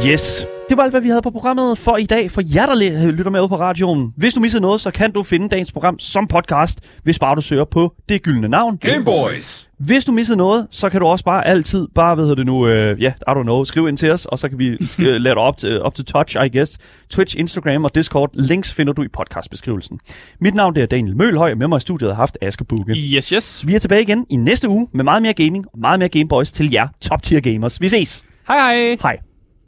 [0.08, 0.46] Yes.
[0.72, 2.30] Det var alt, hvad vi havde på programmet for i dag.
[2.30, 4.12] For jer, der lytter med på radioen.
[4.16, 7.40] Hvis du missede noget, så kan du finde dagens program som podcast, hvis bare du
[7.40, 8.76] søger på det gyldne navn.
[8.76, 9.68] Game Boys.
[9.78, 12.66] Hvis du missede noget, så kan du også bare altid, bare hvad hedder det nu,
[12.66, 15.24] øh, ja, I don't know, skriv ind til os, og så kan vi øh, lade
[15.24, 16.78] dig op til, op til touch, I guess.
[17.10, 18.30] Twitch, Instagram og Discord.
[18.34, 20.00] Links finder du i podcastbeskrivelsen.
[20.40, 22.92] Mit navn det er Daniel Mølhøj, og med mig i studiet har haft Asger Bukke.
[22.92, 23.66] Yes, yes.
[23.66, 26.52] Vi er tilbage igen i næste uge med meget mere gaming og meget mere Gameboys
[26.52, 27.80] til jer top tier gamers.
[27.80, 28.24] Vi ses.
[28.48, 28.96] Hej hej.
[29.02, 29.31] Hej.